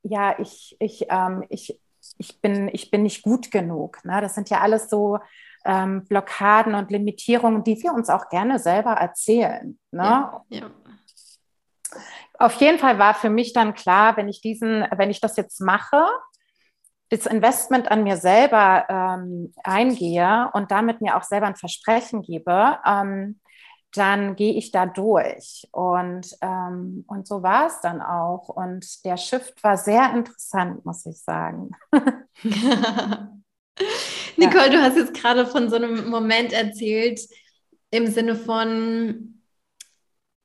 ja, 0.03 0.39
ich, 0.39 0.77
ich, 0.79 1.07
ähm, 1.11 1.45
ich, 1.49 1.81
ich, 2.19 2.41
bin, 2.41 2.71
ich 2.73 2.93
bin 2.93 3.03
nicht 3.03 3.23
gut 3.23 3.51
genug. 3.51 4.05
Ne? 4.05 4.21
Das 4.21 4.37
sind 4.37 4.49
ja 4.49 4.61
alles 4.61 4.89
so 4.89 5.19
ähm, 5.65 6.05
Blockaden 6.07 6.77
und 6.77 6.93
Limitierungen, 6.93 7.65
die 7.65 7.83
wir 7.83 7.93
uns 7.93 8.09
auch 8.09 8.29
gerne 8.29 8.61
selber 8.61 8.93
erzählen. 8.93 9.79
Ne? 9.91 10.03
Ja, 10.03 10.45
ja. 10.49 10.71
Auf 12.39 12.61
jeden 12.61 12.79
Fall 12.79 12.99
war 12.99 13.15
für 13.15 13.31
mich 13.31 13.53
dann 13.53 13.75
klar, 13.75 14.17
wenn 14.17 14.29
ich 14.29 14.41
diesen, 14.41 14.87
wenn 14.97 15.11
ich 15.11 15.21
das 15.21 15.37
jetzt 15.37 15.61
mache, 15.61 16.05
das 17.09 17.27
Investment 17.27 17.91
an 17.91 18.03
mir 18.03 18.17
selber 18.17 18.87
ähm, 18.89 19.53
eingehe 19.63 20.51
und 20.55 20.71
damit 20.71 21.01
mir 21.01 21.17
auch 21.17 21.23
selber 21.23 21.47
ein 21.47 21.57
Versprechen 21.57 22.23
gebe, 22.23 22.79
ähm, 22.85 23.41
dann 23.93 24.37
gehe 24.37 24.55
ich 24.55 24.73
da 24.73 24.87
durch. 24.87 25.69
Und, 25.73 26.37
ähm, 26.43 27.05
und 27.07 27.27
so 27.27 27.43
war 27.43 27.67
es 27.67 27.81
dann 27.81 28.03
auch. 28.03 28.49
Und 28.49 29.05
der 29.05 29.17
Shift 29.17 29.63
war 29.63 29.77
sehr 29.77 30.13
interessant, 30.13 30.85
muss 30.85 31.07
ich 31.07 31.19
sagen. 31.19 31.71
Nicole, 34.37 34.67
ja. 34.67 34.71
du 34.71 34.83
hast 34.83 34.97
jetzt 34.97 35.15
gerade 35.15 35.47
von 35.47 35.71
so 35.71 35.77
einem 35.77 36.11
Moment 36.11 36.53
erzählt, 36.53 37.21
im 37.91 38.09
Sinne 38.09 38.37
von, 38.37 39.43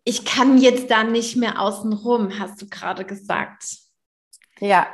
ich 0.03 0.25
kann 0.25 0.57
jetzt 0.57 0.89
da 0.89 1.03
nicht 1.03 1.35
mehr 1.35 1.59
außen 1.59 1.91
rum, 1.93 2.39
hast 2.39 2.61
du 2.61 2.69
gerade 2.69 3.03
gesagt. 3.03 3.65
Ja, 4.59 4.87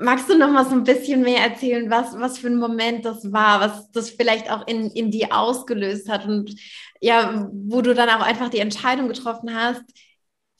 Magst 0.00 0.28
du 0.28 0.38
noch 0.38 0.50
mal 0.50 0.64
so 0.64 0.72
ein 0.72 0.84
bisschen 0.84 1.22
mehr 1.22 1.42
erzählen, 1.42 1.90
was, 1.90 2.18
was 2.18 2.38
für 2.38 2.46
ein 2.46 2.56
Moment 2.56 3.04
das 3.04 3.32
war, 3.32 3.60
was 3.60 3.90
das 3.90 4.10
vielleicht 4.10 4.50
auch 4.50 4.66
in, 4.68 4.90
in 4.92 5.10
dir 5.10 5.36
ausgelöst 5.36 6.08
hat 6.08 6.24
und 6.24 6.54
ja, 7.00 7.48
wo 7.52 7.82
du 7.82 7.94
dann 7.94 8.08
auch 8.08 8.24
einfach 8.24 8.48
die 8.48 8.60
Entscheidung 8.60 9.08
getroffen 9.08 9.54
hast, 9.54 9.82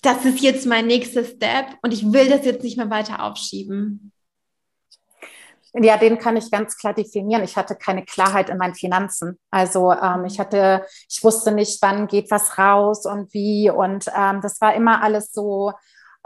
das 0.03 0.25
ist 0.25 0.41
jetzt 0.41 0.67
mein 0.67 0.87
nächster 0.87 1.25
Step 1.25 1.67
und 1.83 1.93
ich 1.93 2.13
will 2.13 2.29
das 2.29 2.45
jetzt 2.45 2.63
nicht 2.65 2.77
mehr 2.77 2.91
weiter 2.91 3.23
aufschieben? 3.23 4.13
Ja, 5.75 5.97
den 5.97 6.19
kann 6.19 6.37
ich 6.37 6.51
ganz 6.51 6.77
klar 6.77 6.95
definieren. 6.95 7.45
Ich 7.45 7.57
hatte 7.57 7.77
keine 7.77 8.05
Klarheit 8.05 8.49
in 8.49 8.57
meinen 8.57 8.75
Finanzen. 8.75 9.39
Also 9.51 9.93
ähm, 9.93 10.25
ich 10.25 10.41
hatte, 10.41 10.85
ich 11.09 11.23
wusste 11.23 11.53
nicht, 11.53 11.81
wann 11.83 12.07
geht 12.07 12.31
was 12.31 12.59
raus 12.59 13.05
und 13.05 13.33
wie. 13.35 13.71
Und 13.71 14.07
ähm, 14.17 14.41
das 14.41 14.61
war 14.61 14.75
immer 14.75 15.03
alles 15.03 15.33
so 15.33 15.73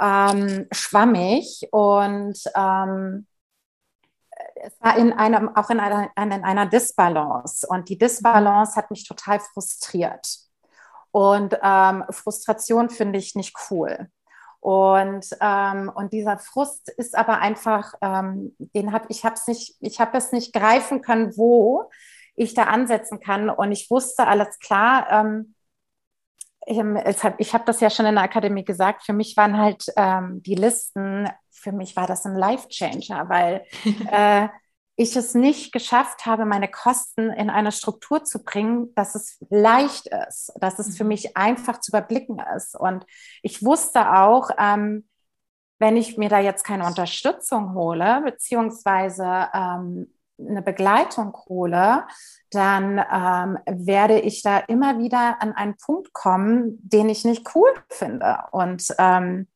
ähm, 0.03 0.67
schwammig 0.73 1.69
und 1.71 2.39
ähm, 2.57 3.27
es 4.57 4.81
war 4.81 4.97
in 4.97 5.13
einem, 5.13 5.55
auch 5.57 5.71
in 5.71 5.81
einer, 5.81 6.11
in 6.17 6.33
einer 6.33 6.67
Disbalance. 6.67 7.67
Und 7.69 7.89
die 7.89 7.99
Disbalance 7.99 8.77
hat 8.77 8.91
mich 8.91 9.07
total 9.07 9.41
frustriert. 9.41 10.39
Und 11.11 11.59
ähm, 11.63 12.05
Frustration 12.11 12.91
finde 12.91 13.19
ich 13.19 13.35
nicht 13.35 13.57
cool. 13.71 14.09
Und, 14.61 15.27
ähm, 15.41 15.91
und 15.93 16.13
dieser 16.13 16.39
Frust 16.39 16.89
ist 16.89 17.17
aber 17.17 17.41
einfach, 17.41 17.95
ähm, 18.01 18.55
den 18.59 18.93
habe 18.93 19.07
ich 19.09 19.25
habe 19.25 19.35
es 19.35 19.47
nicht, 19.49 19.77
ich 19.81 20.01
habe 20.01 20.17
es 20.17 20.31
nicht 20.31 20.53
greifen 20.53 21.03
können, 21.03 21.37
wo 21.37 21.91
ich 22.37 22.55
da 22.55 22.65
ansetzen 22.65 23.21
kann. 23.21 23.51
Und 23.51 23.73
ich 23.73 23.91
wusste 23.91 24.27
alles 24.27 24.59
klar, 24.61 25.11
ähm, 25.11 25.55
ich 26.67 27.55
habe 27.55 27.65
das 27.65 27.81
ja 27.81 27.91
schon 27.91 28.07
in 28.07 28.15
der 28.15 28.25
Akademie 28.25 28.65
gesagt, 28.65 29.05
für 29.05 29.13
mich 29.13 29.37
waren 29.37 29.59
halt 29.59 29.87
ähm, 29.97 30.43
die 30.43 30.55
Listen, 30.55 31.29
für 31.51 31.73
mich 31.73 31.97
war 31.97 32.07
das 32.07 32.25
ein 32.25 32.37
Life-Changer, 32.37 33.29
weil 33.29 33.65
äh, 34.11 34.49
ich 34.97 35.17
es 35.17 35.35
nicht 35.35 35.73
geschafft 35.73 36.27
habe, 36.27 36.45
meine 36.45 36.69
Kosten 36.69 37.31
in 37.31 37.51
eine 37.51 37.73
Struktur 37.73 38.25
zu 38.25 38.45
bringen, 38.45 38.95
dass 38.95 39.15
es 39.15 39.39
leicht 39.49 40.07
ist, 40.29 40.53
dass 40.61 40.79
es 40.79 40.97
für 40.97 41.05
mhm. 41.05 41.09
mich 41.09 41.37
einfach 41.37 41.81
zu 41.81 41.91
überblicken 41.91 42.41
ist. 42.57 42.79
Und 42.79 43.05
ich 43.43 43.65
wusste 43.65 44.13
auch, 44.15 44.51
ähm, 44.59 45.09
wenn 45.79 45.97
ich 45.97 46.19
mir 46.19 46.29
da 46.29 46.39
jetzt 46.39 46.63
keine 46.65 46.87
Unterstützung 46.87 47.75
hole, 47.75 48.23
beziehungsweise 48.25 49.49
ähm, 49.53 50.13
eine 50.49 50.63
Begleitung 50.63 51.37
hole, 51.49 52.05
dann 52.51 52.99
ähm, 52.99 53.59
werde 53.87 54.21
ich 54.21 54.43
da 54.43 54.59
immer 54.59 54.99
wieder 54.99 55.41
an 55.41 55.53
einen 55.53 55.77
Punkt 55.77 56.13
kommen, 56.13 56.79
den 56.83 57.09
ich 57.09 57.25
nicht 57.25 57.55
cool 57.55 57.71
finde. 57.89 58.39
Und, 58.53 58.87
ähm, 58.99 59.49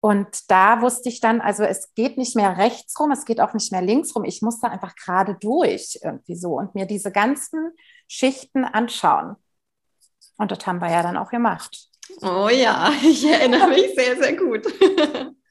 und 0.00 0.50
da 0.50 0.82
wusste 0.82 1.08
ich 1.08 1.20
dann, 1.20 1.40
also 1.40 1.62
es 1.62 1.94
geht 1.94 2.18
nicht 2.18 2.36
mehr 2.36 2.58
rechts 2.58 2.98
rum, 2.98 3.12
es 3.12 3.24
geht 3.24 3.40
auch 3.40 3.54
nicht 3.54 3.72
mehr 3.72 3.82
links 3.82 4.14
rum. 4.14 4.24
Ich 4.24 4.42
muss 4.42 4.60
da 4.60 4.68
einfach 4.68 4.94
gerade 4.96 5.36
durch 5.40 6.00
irgendwie 6.02 6.36
so 6.36 6.58
und 6.58 6.74
mir 6.74 6.86
diese 6.86 7.12
ganzen 7.12 7.72
Schichten 8.08 8.64
anschauen. 8.64 9.36
Und 10.38 10.50
das 10.50 10.66
haben 10.66 10.80
wir 10.80 10.90
ja 10.90 11.02
dann 11.02 11.16
auch 11.16 11.30
gemacht. 11.30 11.88
Oh 12.20 12.48
ja, 12.48 12.90
ich 13.02 13.24
erinnere 13.24 13.68
mich 13.68 13.94
sehr, 13.94 14.16
sehr 14.16 14.36
gut. 14.36 14.66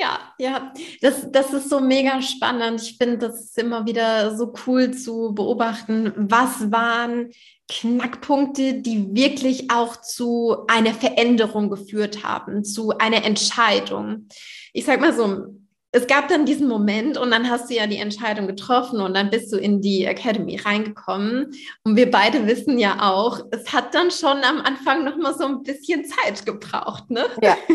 Ja, 0.00 0.32
ja, 0.38 0.72
das, 1.00 1.30
das 1.32 1.52
ist 1.52 1.70
so 1.70 1.80
mega 1.80 2.20
spannend. 2.22 2.82
Ich 2.82 2.96
finde, 2.98 3.18
das 3.18 3.40
ist 3.40 3.58
immer 3.58 3.86
wieder 3.86 4.36
so 4.36 4.52
cool 4.66 4.92
zu 4.92 5.34
beobachten, 5.34 6.12
was 6.16 6.70
waren 6.70 7.30
Knackpunkte, 7.68 8.74
die 8.74 9.14
wirklich 9.14 9.70
auch 9.70 10.00
zu 10.00 10.64
einer 10.68 10.94
Veränderung 10.94 11.68
geführt 11.70 12.22
haben, 12.24 12.64
zu 12.64 12.96
einer 12.98 13.24
Entscheidung. 13.24 14.28
Ich 14.72 14.84
sag 14.84 15.00
mal 15.00 15.12
so, 15.12 15.54
es 15.90 16.06
gab 16.06 16.28
dann 16.28 16.44
diesen 16.44 16.68
Moment 16.68 17.16
und 17.16 17.30
dann 17.30 17.48
hast 17.48 17.70
du 17.70 17.74
ja 17.74 17.86
die 17.86 17.96
Entscheidung 17.96 18.46
getroffen 18.46 19.00
und 19.00 19.14
dann 19.14 19.30
bist 19.30 19.52
du 19.52 19.56
in 19.56 19.80
die 19.80 20.04
Academy 20.04 20.56
reingekommen. 20.56 21.52
Und 21.82 21.96
wir 21.96 22.10
beide 22.10 22.46
wissen 22.46 22.78
ja 22.78 23.10
auch, 23.10 23.40
es 23.50 23.72
hat 23.72 23.94
dann 23.94 24.10
schon 24.10 24.44
am 24.44 24.60
Anfang 24.60 25.04
noch 25.04 25.16
mal 25.16 25.34
so 25.34 25.46
ein 25.46 25.62
bisschen 25.62 26.04
Zeit 26.04 26.44
gebraucht, 26.44 27.10
ne? 27.10 27.24
Ja. 27.42 27.56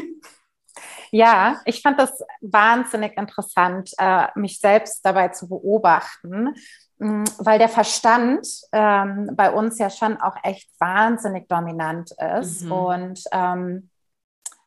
Ja, 1.13 1.61
ich 1.65 1.83
fand 1.83 1.99
das 1.99 2.23
wahnsinnig 2.41 3.15
interessant, 3.17 3.91
äh, 3.99 4.27
mich 4.33 4.59
selbst 4.59 5.05
dabei 5.05 5.27
zu 5.27 5.47
beobachten, 5.47 6.55
mm, 6.97 7.23
weil 7.37 7.59
der 7.59 7.69
Verstand 7.69 8.47
ähm, 8.71 9.29
bei 9.35 9.51
uns 9.51 9.77
ja 9.77 9.91
schon 9.91 10.19
auch 10.19 10.35
echt 10.41 10.71
wahnsinnig 10.79 11.47
dominant 11.47 12.09
ist. 12.39 12.63
Mhm. 12.63 12.71
Und 12.71 13.23
ähm, 13.31 13.91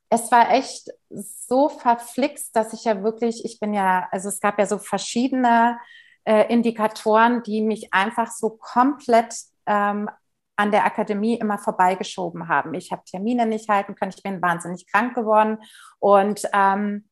es 0.08 0.30
war 0.30 0.52
echt 0.52 0.88
so 1.10 1.68
verflixt, 1.68 2.54
dass 2.54 2.72
ich 2.72 2.84
ja 2.84 3.02
wirklich, 3.02 3.44
ich 3.44 3.58
bin 3.58 3.74
ja, 3.74 4.06
also 4.12 4.28
es 4.28 4.38
gab 4.38 4.56
ja 4.60 4.66
so 4.66 4.78
verschiedene 4.78 5.80
äh, 6.22 6.44
Indikatoren, 6.52 7.42
die 7.42 7.60
mich 7.60 7.92
einfach 7.92 8.30
so 8.30 8.50
komplett 8.50 9.34
ähm, 9.66 10.08
an 10.56 10.70
der 10.70 10.84
Akademie 10.84 11.38
immer 11.38 11.58
vorbeigeschoben 11.58 12.48
haben. 12.48 12.75
Ich 12.75 12.92
habe 12.92 13.04
Termine 13.04 13.46
nicht 13.46 13.68
halten 13.68 13.94
können, 13.94 14.12
ich 14.14 14.22
bin 14.22 14.42
wahnsinnig 14.42 14.90
krank 14.90 15.14
geworden 15.14 15.58
und 15.98 16.42
ähm, 16.52 17.08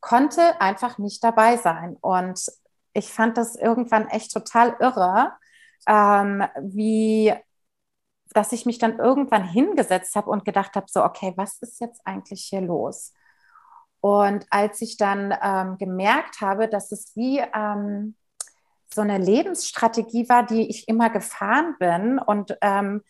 konnte 0.00 0.60
einfach 0.60 0.98
nicht 0.98 1.22
dabei 1.22 1.56
sein. 1.56 1.96
Und 2.00 2.40
ich 2.92 3.12
fand 3.12 3.36
das 3.38 3.54
irgendwann 3.54 4.08
echt 4.08 4.32
total 4.32 4.76
irre, 4.80 5.32
ähm, 5.86 6.44
wie 6.60 7.34
dass 8.34 8.52
ich 8.52 8.66
mich 8.66 8.78
dann 8.78 8.98
irgendwann 8.98 9.44
hingesetzt 9.44 10.14
habe 10.14 10.30
und 10.30 10.44
gedacht 10.44 10.74
habe, 10.76 10.86
so, 10.88 11.04
okay, 11.04 11.32
was 11.36 11.58
ist 11.62 11.80
jetzt 11.80 12.00
eigentlich 12.04 12.44
hier 12.44 12.60
los? 12.60 13.14
Und 14.00 14.46
als 14.50 14.80
ich 14.82 14.96
dann 14.96 15.34
ähm, 15.42 15.78
gemerkt 15.78 16.40
habe, 16.40 16.68
dass 16.68 16.92
es 16.92 17.16
wie, 17.16 17.38
ähm, 17.38 18.14
so 18.92 19.00
eine 19.00 19.18
Lebensstrategie 19.18 20.28
war, 20.28 20.46
die 20.46 20.68
ich 20.68 20.88
immer 20.88 21.10
gefahren 21.10 21.76
bin 21.78 22.18
und 22.18 22.56
ähm, 22.62 23.02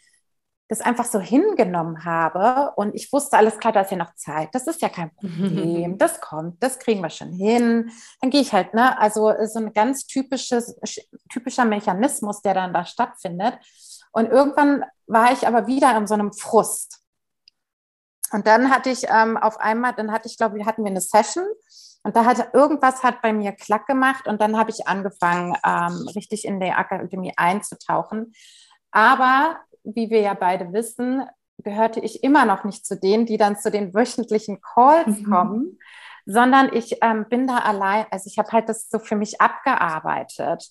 das 0.68 0.82
einfach 0.82 1.06
so 1.06 1.18
hingenommen 1.18 2.04
habe. 2.04 2.72
Und 2.76 2.94
ich 2.94 3.10
wusste, 3.12 3.38
alles 3.38 3.58
klar, 3.58 3.72
da 3.72 3.80
ist 3.80 3.90
ja 3.90 3.96
noch 3.96 4.14
Zeit. 4.14 4.50
Das 4.52 4.66
ist 4.66 4.82
ja 4.82 4.88
kein 4.88 5.14
Problem. 5.14 5.96
Das 5.98 6.20
kommt, 6.20 6.62
das 6.62 6.78
kriegen 6.78 7.00
wir 7.00 7.10
schon 7.10 7.32
hin. 7.32 7.90
Dann 8.20 8.30
gehe 8.30 8.42
ich 8.42 8.52
halt, 8.52 8.74
ne? 8.74 8.98
Also 8.98 9.32
so 9.46 9.58
ein 9.58 9.72
ganz 9.72 10.06
typisches, 10.06 10.76
typischer 11.30 11.64
Mechanismus, 11.64 12.42
der 12.42 12.54
dann 12.54 12.74
da 12.74 12.84
stattfindet. 12.84 13.58
Und 14.12 14.26
irgendwann 14.26 14.84
war 15.06 15.32
ich 15.32 15.46
aber 15.46 15.66
wieder 15.66 15.96
in 15.96 16.06
so 16.06 16.14
einem 16.14 16.32
Frust. 16.32 17.00
Und 18.32 18.46
dann 18.46 18.70
hatte 18.70 18.90
ich 18.90 19.06
ähm, 19.08 19.36
auf 19.38 19.58
einmal, 19.58 19.94
dann 19.94 20.12
hatte 20.12 20.28
ich, 20.28 20.36
glaube 20.36 20.58
ich, 20.58 20.66
hatten 20.66 20.84
wir 20.84 20.90
eine 20.90 21.00
Session 21.00 21.46
und 22.02 22.16
da 22.16 22.24
hat 22.24 22.54
irgendwas 22.54 23.02
hat 23.02 23.22
bei 23.22 23.32
mir 23.32 23.52
klack 23.52 23.86
gemacht 23.86 24.28
und 24.28 24.40
dann 24.40 24.56
habe 24.56 24.70
ich 24.70 24.86
angefangen, 24.86 25.56
ähm, 25.64 26.08
richtig 26.14 26.44
in 26.44 26.60
der 26.60 26.78
Akademie 26.78 27.32
einzutauchen. 27.36 28.32
Aber 28.90 29.58
wie 29.84 30.10
wir 30.10 30.20
ja 30.20 30.34
beide 30.34 30.72
wissen, 30.72 31.22
gehörte 31.58 32.00
ich 32.00 32.22
immer 32.22 32.44
noch 32.44 32.64
nicht 32.64 32.86
zu 32.86 32.98
denen, 32.98 33.26
die 33.26 33.36
dann 33.36 33.58
zu 33.58 33.70
den 33.70 33.92
wöchentlichen 33.94 34.60
Calls 34.60 35.18
mhm. 35.18 35.30
kommen, 35.30 35.78
sondern 36.24 36.72
ich 36.72 36.98
ähm, 37.02 37.26
bin 37.28 37.46
da 37.46 37.58
allein, 37.58 38.06
also 38.10 38.28
ich 38.30 38.38
habe 38.38 38.52
halt 38.52 38.68
das 38.68 38.88
so 38.88 38.98
für 38.98 39.16
mich 39.16 39.40
abgearbeitet. 39.40 40.70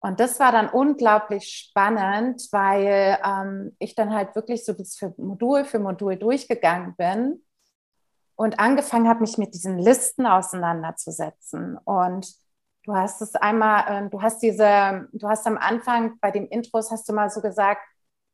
Und 0.00 0.20
das 0.20 0.38
war 0.38 0.52
dann 0.52 0.68
unglaublich 0.68 1.48
spannend, 1.48 2.46
weil 2.52 3.18
ähm, 3.24 3.74
ich 3.78 3.94
dann 3.94 4.14
halt 4.14 4.36
wirklich 4.36 4.64
so 4.64 4.72
das 4.72 4.96
für 4.96 5.12
Modul 5.16 5.64
für 5.64 5.80
Modul 5.80 6.16
durchgegangen 6.16 6.94
bin 6.96 7.42
und 8.38 8.60
angefangen 8.60 9.08
habe, 9.08 9.20
mich 9.20 9.36
mit 9.36 9.52
diesen 9.52 9.80
Listen 9.80 10.24
auseinanderzusetzen. 10.24 11.76
Und 11.84 12.32
du 12.84 12.94
hast 12.94 13.20
es 13.20 13.34
einmal, 13.34 14.06
äh, 14.06 14.08
du 14.08 14.22
hast 14.22 14.40
diese, 14.42 15.08
du 15.12 15.28
hast 15.28 15.44
am 15.48 15.58
Anfang 15.58 16.20
bei 16.20 16.30
dem 16.30 16.46
Intros 16.46 16.92
hast 16.92 17.08
du 17.08 17.12
mal 17.12 17.30
so 17.30 17.40
gesagt, 17.40 17.82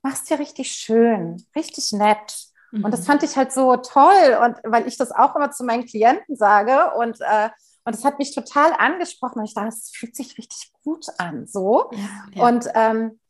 machst 0.03 0.29
dir 0.29 0.39
richtig 0.39 0.73
schön, 0.73 1.43
richtig 1.57 1.91
nett. 1.93 2.37
Mhm. 2.71 2.85
Und 2.85 2.91
das 2.91 3.01
mhm. 3.01 3.05
fand 3.07 3.23
ich 3.23 3.35
halt 3.39 3.51
so 3.51 3.77
toll 3.77 4.39
und 4.45 4.59
weil 4.71 4.87
ich 4.87 4.99
das 4.99 5.11
auch 5.11 5.37
immer 5.37 5.51
zu 5.53 5.65
meinen 5.65 5.87
Klienten 5.87 6.37
sage 6.37 6.93
und 6.97 7.19
äh, 7.23 7.49
und 7.87 7.95
es 7.95 8.05
hat 8.05 8.19
mich 8.19 8.35
total 8.35 8.73
angesprochen 8.73 9.39
und 9.39 9.45
ich 9.45 9.55
dachte, 9.55 9.69
es 9.69 9.91
fühlt 9.95 10.17
sich 10.17 10.39
richtig 10.39 10.73
gut 10.83 11.07
an, 11.19 11.47
so. 11.47 11.91
Ja, 11.93 11.99
ja. 12.33 12.47
Und 12.47 12.69
ähm, 12.75 13.21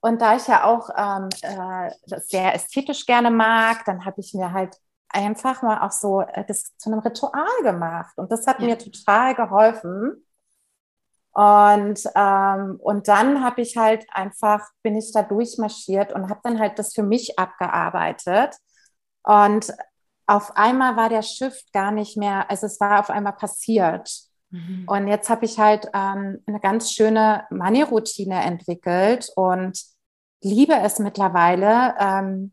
und 0.00 0.20
da 0.20 0.36
ich 0.36 0.46
ja 0.46 0.64
auch 0.64 0.90
ähm, 0.96 1.28
äh, 1.42 1.90
das 2.06 2.28
sehr 2.28 2.54
ästhetisch 2.54 3.06
gerne 3.06 3.30
mag, 3.30 3.84
dann 3.86 4.04
habe 4.04 4.20
ich 4.20 4.34
mir 4.34 4.52
halt 4.52 4.76
einfach 5.12 5.62
mal 5.62 5.86
auch 5.86 5.92
so 5.92 6.20
äh, 6.20 6.44
das 6.46 6.76
zu 6.76 6.90
einem 6.90 7.00
Ritual 7.00 7.62
gemacht. 7.62 8.16
Und 8.16 8.30
das 8.32 8.46
hat 8.46 8.60
ja. 8.60 8.66
mir 8.66 8.78
total 8.78 9.34
geholfen. 9.34 10.26
Und, 11.32 12.02
ähm, 12.16 12.78
und 12.80 13.06
dann 13.06 13.44
habe 13.44 13.62
ich 13.62 13.76
halt 13.76 14.06
einfach, 14.10 14.68
bin 14.82 14.96
ich 14.96 15.12
da 15.12 15.22
durchmarschiert 15.22 16.12
und 16.12 16.28
habe 16.28 16.40
dann 16.42 16.58
halt 16.58 16.78
das 16.78 16.92
für 16.92 17.04
mich 17.04 17.38
abgearbeitet. 17.38 18.56
Und 19.22 19.72
auf 20.26 20.56
einmal 20.56 20.96
war 20.96 21.08
der 21.08 21.22
Shift 21.22 21.72
gar 21.72 21.92
nicht 21.92 22.16
mehr, 22.16 22.50
also 22.50 22.66
es 22.66 22.80
war 22.80 23.00
auf 23.00 23.10
einmal 23.10 23.34
passiert. 23.34 24.10
Mhm. 24.50 24.84
Und 24.86 25.08
jetzt 25.08 25.30
habe 25.30 25.44
ich 25.44 25.58
halt 25.58 25.86
ähm, 25.94 26.42
eine 26.46 26.60
ganz 26.60 26.92
schöne 26.92 27.44
Money-Routine 27.50 28.42
entwickelt 28.42 29.30
und 29.36 29.80
liebe 30.42 30.74
es 30.74 30.98
mittlerweile, 30.98 31.94
ähm, 31.98 32.52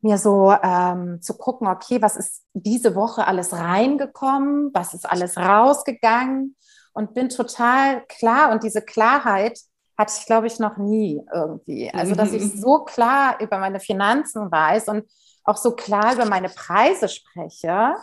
mir 0.00 0.18
so 0.18 0.54
ähm, 0.62 1.20
zu 1.20 1.36
gucken, 1.36 1.66
okay, 1.66 2.00
was 2.00 2.16
ist 2.16 2.44
diese 2.52 2.94
Woche 2.94 3.26
alles 3.26 3.52
reingekommen, 3.52 4.70
was 4.72 4.94
ist 4.94 5.10
alles 5.10 5.36
rausgegangen 5.36 6.56
und 6.92 7.14
bin 7.14 7.28
total 7.28 8.04
klar 8.06 8.52
und 8.52 8.62
diese 8.62 8.82
Klarheit 8.82 9.58
hatte 9.98 10.14
ich, 10.16 10.26
glaube 10.26 10.46
ich, 10.46 10.60
noch 10.60 10.76
nie 10.76 11.20
irgendwie. 11.32 11.92
Also, 11.92 12.14
dass 12.14 12.32
ich 12.32 12.54
mhm. 12.54 12.58
so 12.58 12.84
klar 12.84 13.40
über 13.40 13.58
meine 13.58 13.80
Finanzen 13.80 14.50
weiß 14.50 14.88
und 14.88 15.04
auch 15.42 15.56
so 15.56 15.72
klar 15.72 16.14
über 16.14 16.24
meine 16.24 16.48
Preise 16.48 17.08
spreche, 17.08 17.94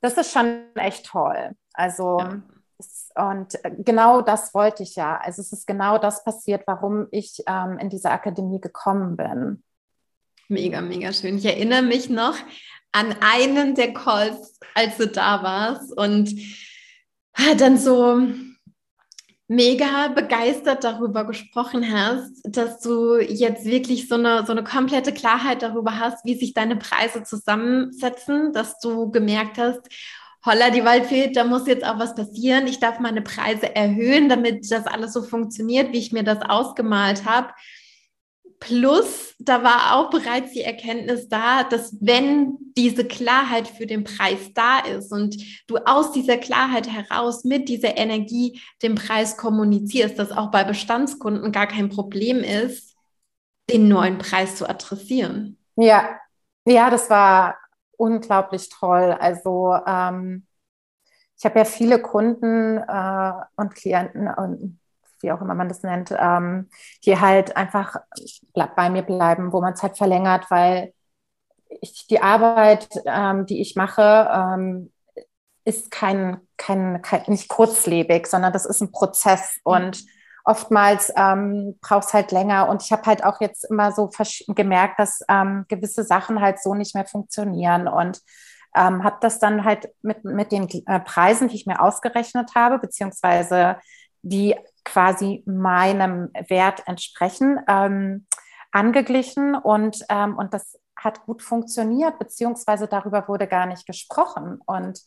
das 0.00 0.14
ist 0.14 0.32
schon 0.32 0.74
echt 0.74 1.06
toll. 1.06 1.52
Also, 1.72 2.18
ja. 2.18 3.30
und 3.30 3.56
genau 3.84 4.20
das 4.20 4.52
wollte 4.52 4.82
ich 4.82 4.96
ja. 4.96 5.16
Also, 5.18 5.42
es 5.42 5.52
ist 5.52 5.66
genau 5.66 5.98
das 5.98 6.24
passiert, 6.24 6.64
warum 6.66 7.06
ich 7.12 7.44
ähm, 7.46 7.78
in 7.78 7.88
diese 7.88 8.10
Akademie 8.10 8.60
gekommen 8.60 9.16
bin. 9.16 9.62
Mega, 10.54 10.80
mega 10.80 11.12
schön. 11.12 11.38
Ich 11.38 11.44
erinnere 11.46 11.82
mich 11.82 12.08
noch 12.08 12.36
an 12.92 13.16
einen 13.20 13.74
der 13.74 13.92
Calls, 13.92 14.60
als 14.76 14.96
du 14.98 15.08
da 15.08 15.42
warst 15.42 15.92
und 15.98 16.32
dann 17.58 17.76
so 17.76 18.22
mega 19.48 20.06
begeistert 20.14 20.84
darüber 20.84 21.24
gesprochen 21.24 21.92
hast, 21.92 22.40
dass 22.44 22.78
du 22.78 23.16
jetzt 23.16 23.64
wirklich 23.64 24.06
so 24.06 24.14
eine, 24.14 24.46
so 24.46 24.52
eine 24.52 24.62
komplette 24.62 25.12
Klarheit 25.12 25.62
darüber 25.62 25.98
hast, 25.98 26.24
wie 26.24 26.36
sich 26.36 26.54
deine 26.54 26.76
Preise 26.76 27.24
zusammensetzen, 27.24 28.52
dass 28.52 28.78
du 28.78 29.10
gemerkt 29.10 29.58
hast, 29.58 29.80
holla, 30.46 30.70
die 30.70 30.84
Waldfee, 30.84 31.32
da 31.32 31.42
muss 31.42 31.66
jetzt 31.66 31.84
auch 31.84 31.98
was 31.98 32.14
passieren. 32.14 32.68
Ich 32.68 32.78
darf 32.78 33.00
meine 33.00 33.22
Preise 33.22 33.74
erhöhen, 33.74 34.28
damit 34.28 34.70
das 34.70 34.86
alles 34.86 35.14
so 35.14 35.22
funktioniert, 35.24 35.92
wie 35.92 35.98
ich 35.98 36.12
mir 36.12 36.22
das 36.22 36.42
ausgemalt 36.42 37.24
habe. 37.24 37.48
Plus, 38.60 39.34
da 39.38 39.62
war 39.62 39.94
auch 39.94 40.10
bereits 40.10 40.52
die 40.52 40.62
Erkenntnis 40.62 41.28
da, 41.28 41.64
dass 41.64 41.96
wenn 42.00 42.56
diese 42.76 43.04
Klarheit 43.04 43.68
für 43.68 43.86
den 43.86 44.04
Preis 44.04 44.52
da 44.54 44.78
ist 44.80 45.12
und 45.12 45.36
du 45.66 45.76
aus 45.78 46.12
dieser 46.12 46.38
Klarheit 46.38 46.88
heraus 46.88 47.44
mit 47.44 47.68
dieser 47.68 47.96
Energie 47.96 48.60
den 48.82 48.94
Preis 48.94 49.36
kommunizierst, 49.36 50.18
dass 50.18 50.32
auch 50.32 50.50
bei 50.50 50.64
Bestandskunden 50.64 51.52
gar 51.52 51.66
kein 51.66 51.90
Problem 51.90 52.38
ist, 52.38 52.94
den 53.70 53.88
neuen 53.88 54.18
Preis 54.18 54.56
zu 54.56 54.68
adressieren. 54.68 55.58
Ja, 55.76 56.18
ja, 56.66 56.90
das 56.90 57.10
war 57.10 57.56
unglaublich 57.96 58.68
toll. 58.70 59.16
Also 59.18 59.76
ähm, 59.86 60.46
ich 61.36 61.44
habe 61.44 61.58
ja 61.58 61.64
viele 61.64 62.00
Kunden 62.00 62.78
äh, 62.78 63.32
und 63.56 63.74
Klienten 63.74 64.28
und 64.28 64.80
wie 65.24 65.32
auch 65.32 65.40
immer 65.40 65.54
man 65.54 65.68
das 65.68 65.82
nennt, 65.82 66.14
ähm, 66.16 66.68
die 67.04 67.18
halt 67.18 67.56
einfach 67.56 67.96
bei 68.76 68.90
mir 68.90 69.02
bleiben, 69.02 69.52
wo 69.52 69.60
man 69.60 69.72
es 69.72 69.82
halt 69.82 69.96
verlängert, 69.96 70.50
weil 70.50 70.92
ich, 71.80 72.06
die 72.06 72.20
Arbeit, 72.20 72.88
ähm, 73.06 73.46
die 73.46 73.60
ich 73.60 73.74
mache, 73.74 74.28
ähm, 74.30 74.92
ist 75.64 75.90
kein, 75.90 76.40
kein, 76.56 77.00
kein, 77.02 77.22
nicht 77.26 77.48
kurzlebig, 77.48 78.26
sondern 78.26 78.52
das 78.52 78.66
ist 78.66 78.80
ein 78.80 78.92
Prozess 78.92 79.60
mhm. 79.64 79.72
und 79.72 80.04
oftmals 80.44 81.10
ähm, 81.16 81.78
braucht 81.80 82.08
es 82.08 82.12
halt 82.12 82.30
länger. 82.30 82.68
Und 82.68 82.82
ich 82.82 82.92
habe 82.92 83.04
halt 83.06 83.24
auch 83.24 83.40
jetzt 83.40 83.64
immer 83.64 83.92
so 83.92 84.10
gemerkt, 84.48 84.98
dass 84.98 85.22
ähm, 85.28 85.64
gewisse 85.68 86.04
Sachen 86.04 86.40
halt 86.40 86.60
so 86.62 86.74
nicht 86.74 86.94
mehr 86.94 87.06
funktionieren 87.06 87.88
und 87.88 88.20
ähm, 88.76 89.04
habe 89.04 89.16
das 89.20 89.38
dann 89.38 89.64
halt 89.64 89.88
mit, 90.02 90.24
mit 90.24 90.52
den 90.52 90.68
äh, 90.86 91.00
Preisen, 91.00 91.48
die 91.48 91.56
ich 91.56 91.66
mir 91.66 91.80
ausgerechnet 91.80 92.50
habe, 92.54 92.78
beziehungsweise 92.78 93.76
die 94.22 94.56
quasi 94.84 95.42
meinem 95.46 96.30
Wert 96.48 96.86
entsprechen, 96.86 97.58
ähm, 97.68 98.26
angeglichen 98.72 99.54
und, 99.54 100.04
ähm, 100.08 100.36
und 100.36 100.52
das 100.52 100.78
hat 100.96 101.24
gut 101.26 101.42
funktioniert, 101.42 102.18
beziehungsweise 102.18 102.86
darüber 102.88 103.28
wurde 103.28 103.46
gar 103.46 103.66
nicht 103.66 103.86
gesprochen. 103.86 104.60
Und 104.66 105.00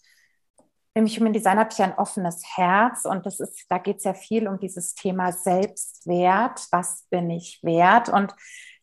im 0.93 1.05
Human 1.05 1.33
Design 1.33 1.59
habe 1.59 1.69
ich 1.71 1.81
ein 1.81 1.97
offenes 1.97 2.41
Herz 2.55 3.05
und 3.05 3.25
das 3.25 3.39
ist, 3.39 3.65
da 3.69 3.77
geht 3.77 3.97
es 3.97 4.03
ja 4.03 4.13
viel 4.13 4.47
um 4.47 4.59
dieses 4.59 4.95
Thema 4.95 5.31
Selbstwert. 5.31 6.65
Was 6.71 7.05
bin 7.09 7.29
ich 7.29 7.59
wert? 7.61 8.09
Und 8.09 8.33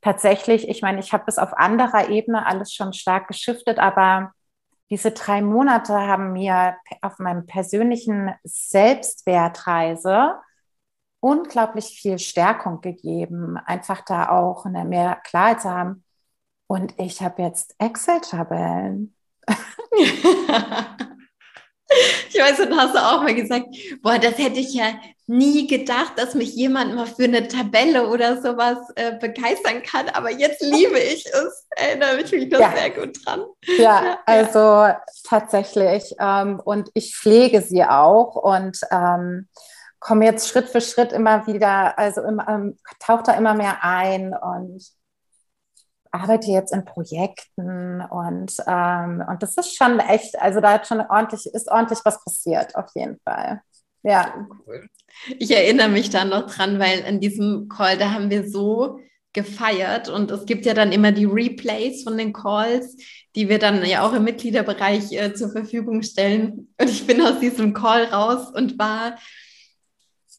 tatsächlich, 0.01 0.69
ich 0.69 0.83
meine, 0.83 1.01
ich 1.01 1.13
habe 1.13 1.25
es 1.27 1.39
auf 1.39 1.53
anderer 1.55 2.09
Ebene 2.11 2.47
alles 2.47 2.73
schon 2.73 2.93
stark 2.93 3.27
geschiftet, 3.27 3.79
aber 3.79 4.33
diese 4.91 5.11
drei 5.11 5.43
Monate 5.43 5.95
haben 5.95 6.33
mir 6.35 6.77
auf 7.01 7.19
meinem 7.19 7.47
persönlichen 7.47 8.33
Selbstwertreise 8.45 10.35
unglaublich 11.25 11.87
viel 11.87 12.19
Stärkung 12.19 12.83
gegeben, 12.83 13.57
einfach 13.57 14.03
da 14.05 14.29
auch 14.29 14.67
eine 14.67 14.85
mehr 14.85 15.17
Klarheit 15.25 15.63
zu 15.63 15.71
haben. 15.71 16.05
Und 16.67 16.93
ich 16.99 17.23
habe 17.23 17.41
jetzt 17.41 17.75
Excel-Tabellen. 17.79 19.15
ich 19.49 20.23
weiß, 22.39 22.61
und 22.61 22.77
hast 22.77 22.95
du 22.95 22.99
auch 22.99 23.23
mal 23.23 23.35
gesagt, 23.35 23.69
boah, 24.03 24.19
das 24.19 24.37
hätte 24.37 24.61
ich 24.61 24.75
ja 24.75 24.93
nie 25.27 25.67
gedacht, 25.67 26.13
dass 26.17 26.35
mich 26.35 26.55
jemand 26.55 26.95
mal 26.95 27.07
für 27.07 27.25
eine 27.25 27.49
Tabelle 27.49 28.07
oder 28.11 28.43
sowas 28.43 28.77
äh, 28.97 29.17
begeistern 29.19 29.83
kann. 29.83 30.11
Aber 30.11 30.31
jetzt 30.31 30.61
liebe 30.61 30.99
ich 30.99 31.25
es. 31.25 31.67
Erinnere 31.71 32.21
ich 32.21 32.33
mich 32.33 32.51
da 32.51 32.59
ja. 32.59 32.75
sehr 32.77 32.91
gut 32.91 33.25
dran. 33.25 33.45
Ja, 33.79 34.05
ja. 34.05 34.19
also 34.27 34.89
tatsächlich. 35.27 36.15
Ähm, 36.21 36.61
und 36.63 36.91
ich 36.93 37.17
pflege 37.17 37.63
sie 37.63 37.83
auch. 37.83 38.37
Und 38.37 38.79
ähm, 38.91 39.49
komme 40.05 40.27
jetzt 40.27 40.49
Schritt 40.49 40.69
für 40.69 40.83
Schritt 40.83 41.13
immer 41.13 41.47
wieder, 41.47 41.99
also 41.99 42.21
ähm, 42.23 42.77
tauche 43.01 43.23
da 43.25 43.33
immer 43.33 43.55
mehr 43.55 43.83
ein 43.83 44.35
und 44.35 44.85
arbeite 46.11 46.51
jetzt 46.51 46.75
in 46.75 46.85
Projekten 46.85 48.03
und, 48.03 48.53
ähm, 48.67 49.25
und 49.27 49.43
das 49.43 49.57
ist 49.57 49.77
schon 49.77 49.99
echt, 50.01 50.39
also 50.39 50.61
da 50.61 50.75
hat 50.75 50.87
schon 50.87 51.01
ordentlich, 51.01 51.47
ist 51.47 51.71
ordentlich 51.71 52.01
was 52.05 52.23
passiert, 52.23 52.77
auf 52.77 52.91
jeden 52.95 53.19
Fall. 53.25 53.63
Ja. 54.03 54.47
Cool. 54.67 54.87
Ich 55.39 55.51
erinnere 55.51 55.89
mich 55.89 56.11
da 56.11 56.27
noch 56.27 56.51
dran, 56.51 56.79
weil 56.79 56.99
in 57.01 57.21
diesem 57.21 57.71
Call, 57.71 57.97
da 57.97 58.11
haben 58.11 58.29
wir 58.29 58.47
so 58.47 59.01
gefeiert 59.33 60.11
und 60.11 60.31
es 60.31 60.45
gibt 60.45 60.67
ja 60.67 60.75
dann 60.75 60.93
immer 60.93 61.13
die 61.13 61.25
Replays 61.25 62.05
von 62.05 62.19
den 62.19 62.35
Calls, 62.35 62.97
die 63.35 63.49
wir 63.49 63.59
dann 63.59 63.83
ja 63.87 64.07
auch 64.07 64.13
im 64.13 64.25
Mitgliederbereich 64.25 65.13
äh, 65.13 65.33
zur 65.33 65.51
Verfügung 65.51 66.03
stellen. 66.03 66.69
Und 66.79 66.91
ich 66.91 67.07
bin 67.07 67.23
aus 67.23 67.41
diesem 67.41 67.73
Call 67.73 68.05
raus 68.05 68.51
und 68.55 68.79
war 68.79 69.17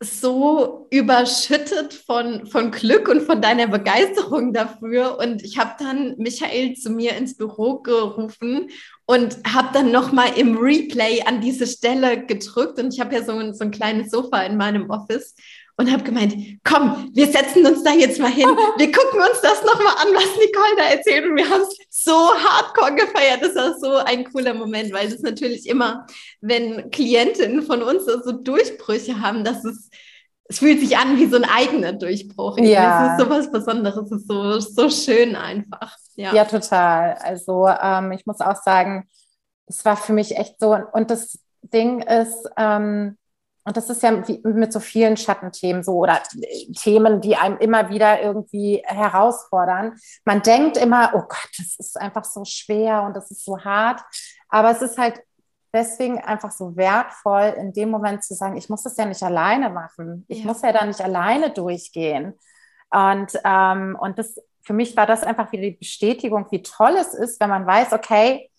so 0.02 0.88
überschüttet 0.92 1.94
von, 1.94 2.46
von 2.48 2.72
Glück 2.72 3.08
und 3.08 3.22
von 3.22 3.42
deiner 3.42 3.68
Begeisterung 3.68 4.54
dafür. 4.54 5.18
Und 5.20 5.44
ich 5.44 5.58
habe 5.58 5.72
dann 5.80 6.16
Michael 6.18 6.74
zu 6.76 6.90
mir 6.90 7.16
ins 7.16 7.38
Büro 7.38 7.80
gerufen 7.80 8.70
und 9.06 9.38
habe 9.48 9.70
dann 9.74 9.92
nochmal 9.92 10.38
im 10.38 10.58
Replay 10.58 11.22
an 11.26 11.40
diese 11.40 11.68
Stelle 11.68 12.26
gedrückt. 12.26 12.80
Und 12.80 12.94
ich 12.94 13.00
habe 13.00 13.16
ja 13.16 13.24
so 13.24 13.36
so 13.54 13.64
ein 13.64 13.72
kleines 13.72 14.12
Sofa 14.12 14.42
in 14.44 14.58
meinem 14.58 14.90
Office 14.90 15.36
und 15.78 15.92
habe 15.92 16.04
gemeint, 16.04 16.36
komm, 16.64 17.10
wir 17.14 17.28
setzen 17.28 17.66
uns 17.66 17.84
da 17.84 17.92
jetzt 17.92 18.20
mal 18.20 18.32
hin. 18.32 18.48
Wir 18.78 18.92
gucken 18.92 19.20
uns 19.20 19.42
das 19.42 19.64
nochmal 19.64 19.94
an, 20.02 20.14
was 20.14 20.38
Nicole 20.38 20.76
da 20.78 20.84
erzählt. 20.84 21.26
Und 21.26 21.36
wir 21.36 21.50
haben 21.50 21.62
es 21.62 21.78
so 21.90 22.14
hardcore 22.14 22.96
gefeiert. 22.96 23.42
Das 23.42 23.56
war 23.56 23.78
so 23.78 23.98
ein 23.98 24.24
cooler 24.32 24.54
Moment, 24.54 24.94
weil 24.94 25.10
das 25.10 25.22
natürlich 25.22 25.68
immer, 25.68 26.06
wenn 26.40 26.90
Klientinnen 26.92 27.62
von 27.64 27.84
uns 27.84 28.06
so 28.06 28.32
Durchbrüche 28.32 29.20
haben, 29.20 29.44
dass 29.44 29.66
es 29.66 29.90
es 30.48 30.60
fühlt 30.60 30.80
sich 30.80 30.96
an 30.98 31.18
wie 31.18 31.26
so 31.26 31.38
ein 31.38 31.46
eigener 31.46 31.94
Durchbruch. 31.94 32.58
Ja. 32.60 33.06
Es 33.06 33.12
ist 33.14 33.26
so 33.26 33.30
was 33.30 33.52
Besonderes, 33.52 34.12
es 34.12 34.22
ist 34.22 34.28
so, 34.28 34.60
so 34.60 34.90
schön 34.90 35.36
einfach. 35.36 35.98
Ja, 36.16 36.34
ja 36.34 36.46
total. 36.46 37.18
Also 37.24 37.68
ähm, 37.68 38.12
ich 38.12 38.26
muss 38.26 38.42
auch 38.42 38.56
sagen, 38.56 39.08
es 39.66 39.84
war 39.86 39.98
für 39.98 40.14
mich 40.14 40.38
echt 40.38 40.60
so, 40.60 40.78
und 40.94 41.10
das 41.10 41.40
Ding 41.64 42.02
ist, 42.02 42.48
ähm, 42.58 43.18
und 43.66 43.76
das 43.76 43.90
ist 43.90 44.04
ja 44.04 44.12
mit 44.44 44.72
so 44.72 44.80
vielen 44.80 45.18
Schattenthemen 45.18 45.84
so 45.84 45.94
oder 45.98 46.22
Themen, 46.78 47.20
die 47.20 47.36
einem 47.36 47.58
immer 47.58 47.90
wieder 47.90 48.22
irgendwie 48.22 48.84
herausfordern. 48.86 49.98
Man 50.24 50.44
denkt 50.44 50.78
immer, 50.78 51.12
oh 51.16 51.22
Gott, 51.22 51.50
das 51.58 51.76
ist 51.80 52.00
einfach 52.00 52.26
so 52.26 52.46
schwer 52.46 53.02
und 53.04 53.16
das 53.16 53.32
ist 53.32 53.44
so 53.44 53.60
hart. 53.60 54.02
Aber 54.50 54.70
es 54.70 54.84
ist 54.84 55.00
halt 55.00 55.20
deswegen 55.74 56.20
einfach 56.20 56.52
so 56.52 56.76
wertvoll, 56.78 57.56
in 57.58 57.74
dem 57.74 57.90
Moment 57.90 58.24
zu 58.24 58.36
sagen, 58.36 58.56
ich 58.56 58.70
muss 58.70 58.84
das 58.84 58.98
ja 58.98 59.06
nicht 59.06 59.24
alleine 59.24 59.72
machen. 59.72 60.26
Ich 60.28 60.42
ja. 60.42 60.46
muss 60.46 60.62
ja 60.62 60.72
da 60.72 60.86
nicht 60.86 61.02
alleine 61.02 61.50
durchgehen. 61.50 62.38
Und, 62.92 63.32
ähm, 63.44 63.98
und 64.00 64.20
das, 64.20 64.36
für 64.62 64.74
mich 64.74 64.96
war 64.96 65.08
das 65.08 65.24
einfach 65.24 65.52
wieder 65.52 65.64
die 65.64 65.72
Bestätigung, 65.72 66.46
wie 66.52 66.62
toll 66.62 66.96
es 67.00 67.16
ist, 67.16 67.40
wenn 67.40 67.50
man 67.50 67.66
weiß, 67.66 67.94
okay, 67.94 68.52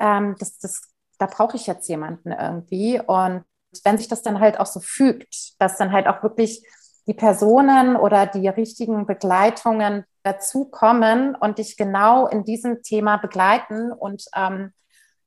ähm, 0.00 0.34
das, 0.40 0.58
das, 0.58 0.82
da 1.18 1.26
brauche 1.26 1.56
ich 1.56 1.68
jetzt 1.68 1.88
jemanden 1.88 2.32
irgendwie. 2.32 3.00
Und 3.00 3.44
wenn 3.84 3.98
sich 3.98 4.08
das 4.08 4.22
dann 4.22 4.40
halt 4.40 4.58
auch 4.60 4.66
so 4.66 4.80
fügt, 4.80 5.60
dass 5.60 5.76
dann 5.76 5.92
halt 5.92 6.06
auch 6.06 6.22
wirklich 6.22 6.66
die 7.06 7.14
Personen 7.14 7.96
oder 7.96 8.26
die 8.26 8.48
richtigen 8.48 9.06
Begleitungen 9.06 10.04
dazukommen 10.22 11.34
und 11.34 11.58
dich 11.58 11.76
genau 11.76 12.26
in 12.26 12.44
diesem 12.44 12.82
Thema 12.82 13.18
begleiten 13.18 13.92
und 13.92 14.24
ähm, 14.34 14.72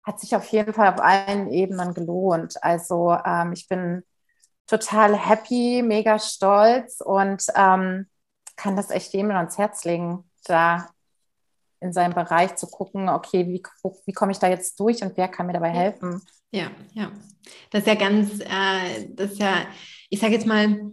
hat 0.03 0.19
sich 0.19 0.35
auf 0.35 0.47
jeden 0.47 0.73
Fall 0.73 0.93
auf 0.93 1.01
allen 1.01 1.51
Ebenen 1.51 1.93
gelohnt. 1.93 2.55
Also 2.63 3.15
ähm, 3.25 3.53
ich 3.53 3.67
bin 3.67 4.03
total 4.65 5.15
happy, 5.15 5.83
mega 5.83 6.17
stolz 6.17 7.01
und 7.01 7.43
ähm, 7.55 8.07
kann 8.55 8.75
das 8.75 8.89
echt 8.89 9.13
jedem 9.13 9.31
ans 9.31 9.57
Herz 9.57 9.85
legen, 9.85 10.29
da 10.45 10.89
in 11.79 11.93
seinem 11.93 12.13
Bereich 12.13 12.55
zu 12.55 12.67
gucken, 12.67 13.07
okay, 13.07 13.47
wie, 13.47 13.61
wie 14.05 14.13
komme 14.13 14.31
ich 14.31 14.39
da 14.39 14.47
jetzt 14.47 14.79
durch 14.79 15.03
und 15.03 15.15
wer 15.15 15.27
kann 15.27 15.45
mir 15.45 15.53
dabei 15.53 15.69
helfen? 15.69 16.21
Ja, 16.51 16.71
ja. 16.93 17.11
Das 17.71 17.81
ist 17.81 17.87
ja 17.87 17.95
ganz, 17.95 18.39
äh, 18.39 19.07
das 19.09 19.33
ist 19.33 19.39
ja, 19.39 19.65
ich 20.09 20.19
sage 20.19 20.33
jetzt 20.33 20.47
mal, 20.47 20.91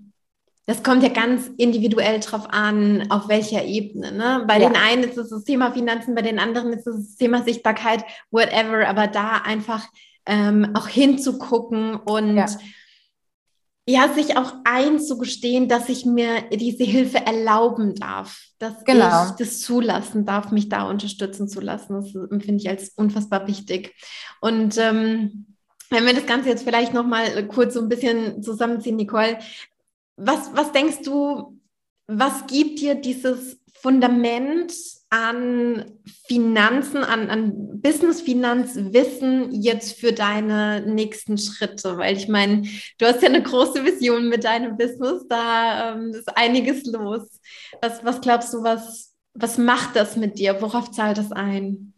das 0.66 0.82
kommt 0.82 1.02
ja 1.02 1.10
ganz 1.10 1.50
individuell 1.58 2.20
drauf 2.20 2.46
an, 2.48 3.10
auf 3.10 3.28
welcher 3.28 3.64
Ebene. 3.64 4.12
Ne? 4.12 4.44
Bei 4.46 4.58
ja. 4.58 4.68
den 4.68 4.76
einen 4.76 5.04
ist 5.04 5.18
es 5.18 5.30
das 5.30 5.44
Thema 5.44 5.72
Finanzen, 5.72 6.14
bei 6.14 6.22
den 6.22 6.38
anderen 6.38 6.72
ist 6.72 6.86
es 6.86 7.08
das 7.08 7.16
Thema 7.16 7.42
Sichtbarkeit, 7.42 8.04
whatever, 8.30 8.88
aber 8.88 9.06
da 9.06 9.42
einfach 9.44 9.86
ähm, 10.26 10.70
auch 10.74 10.88
hinzugucken 10.88 11.96
und 11.96 12.36
ja. 12.36 12.46
Ja. 13.87 14.12
sich 14.12 14.37
auch 14.37 14.53
einzugestehen, 14.64 15.68
dass 15.68 15.88
ich 15.88 16.05
mir 16.05 16.42
diese 16.51 16.85
Hilfe 16.85 17.18
erlauben 17.18 17.94
darf, 17.94 18.40
dass 18.59 18.85
genau. 18.85 19.27
ich 19.27 19.33
das 19.33 19.61
zulassen 19.61 20.25
darf, 20.25 20.51
mich 20.51 20.68
da 20.68 20.88
unterstützen 20.88 21.49
zu 21.49 21.61
lassen. 21.61 21.94
Das 21.94 22.14
empfinde 22.14 22.62
ich 22.62 22.68
als 22.68 22.90
unfassbar 22.90 23.47
wichtig. 23.47 23.94
Und 24.40 24.79
ähm, 24.79 25.47
wenn 25.90 26.07
wir 26.07 26.14
das 26.14 26.27
Ganze 26.27 26.49
jetzt 26.49 26.64
vielleicht 26.64 26.94
noch 26.94 27.07
mal 27.07 27.47
kurz 27.49 27.75
so 27.75 27.81
ein 27.81 27.88
bisschen 27.88 28.42
zusammenziehen, 28.42 28.97
Nicole, 28.97 29.38
was, 30.16 30.51
was 30.55 30.73
denkst 30.73 31.03
du, 31.05 31.61
was 32.07 32.47
gibt 32.47 32.81
dir 32.81 32.94
dieses 32.94 33.59
Fundament 33.75 34.73
an 35.14 35.85
Finanzen, 36.27 37.05
an, 37.05 37.31
an 37.31 37.81
Business-Finanzwissen 37.81 39.53
jetzt 39.53 40.00
für 40.00 40.12
deine 40.12 40.85
nächsten 40.87 41.38
Schritte? 41.38 41.96
Weil 41.98 42.16
ich 42.16 42.27
meine, 42.27 42.62
du 42.98 43.07
hast 43.07 43.22
ja 43.22 43.29
eine 43.29 43.42
große 43.42 43.85
Vision 43.85 44.29
mit 44.29 44.42
deinem 44.42 44.77
Business, 44.77 45.24
da 45.29 45.92
ähm, 45.92 46.12
ist 46.14 46.37
einiges 46.37 46.85
los. 46.87 47.29
Was, 47.81 48.05
was 48.05 48.20
glaubst 48.20 48.53
du, 48.53 48.64
was, 48.64 49.14
was 49.35 49.57
macht 49.57 49.94
das 49.94 50.16
mit 50.16 50.40
dir? 50.40 50.61
Worauf 50.61 50.90
zahlt 50.90 51.18
das 51.18 51.31
ein? 51.31 51.94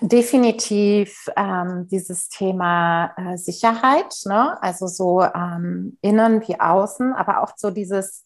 Definitiv 0.00 1.28
ähm, 1.36 1.86
dieses 1.88 2.28
Thema 2.30 3.12
äh, 3.16 3.36
Sicherheit, 3.36 4.12
ne? 4.24 4.60
also 4.60 4.88
so 4.88 5.22
ähm, 5.22 5.98
innen 6.00 6.42
wie 6.48 6.58
außen, 6.58 7.12
aber 7.12 7.44
auch 7.44 7.52
so 7.56 7.70
dieses 7.70 8.24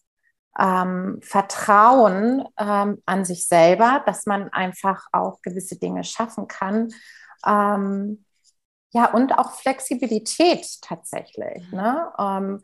ähm, 0.59 1.19
Vertrauen 1.21 2.47
ähm, 2.57 3.01
an 3.05 3.25
sich 3.25 3.47
selber, 3.47 4.03
dass 4.05 4.25
man 4.25 4.49
einfach 4.49 5.07
auch 5.11 5.41
gewisse 5.41 5.77
Dinge 5.77 6.03
schaffen 6.03 6.47
kann. 6.47 6.93
Ähm, 7.45 8.25
ja, 8.91 9.11
und 9.11 9.37
auch 9.37 9.53
Flexibilität 9.53 10.67
tatsächlich. 10.81 11.71
Ne? 11.71 12.11
Ähm, 12.19 12.61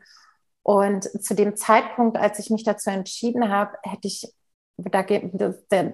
und 0.62 1.04
zu 1.24 1.34
dem 1.34 1.56
Zeitpunkt, 1.56 2.16
als 2.16 2.38
ich 2.38 2.50
mich 2.50 2.64
dazu 2.64 2.90
entschieden 2.90 3.48
habe, 3.48 3.76
hätte 3.82 4.06
ich 4.06 4.32
da, 4.76 5.00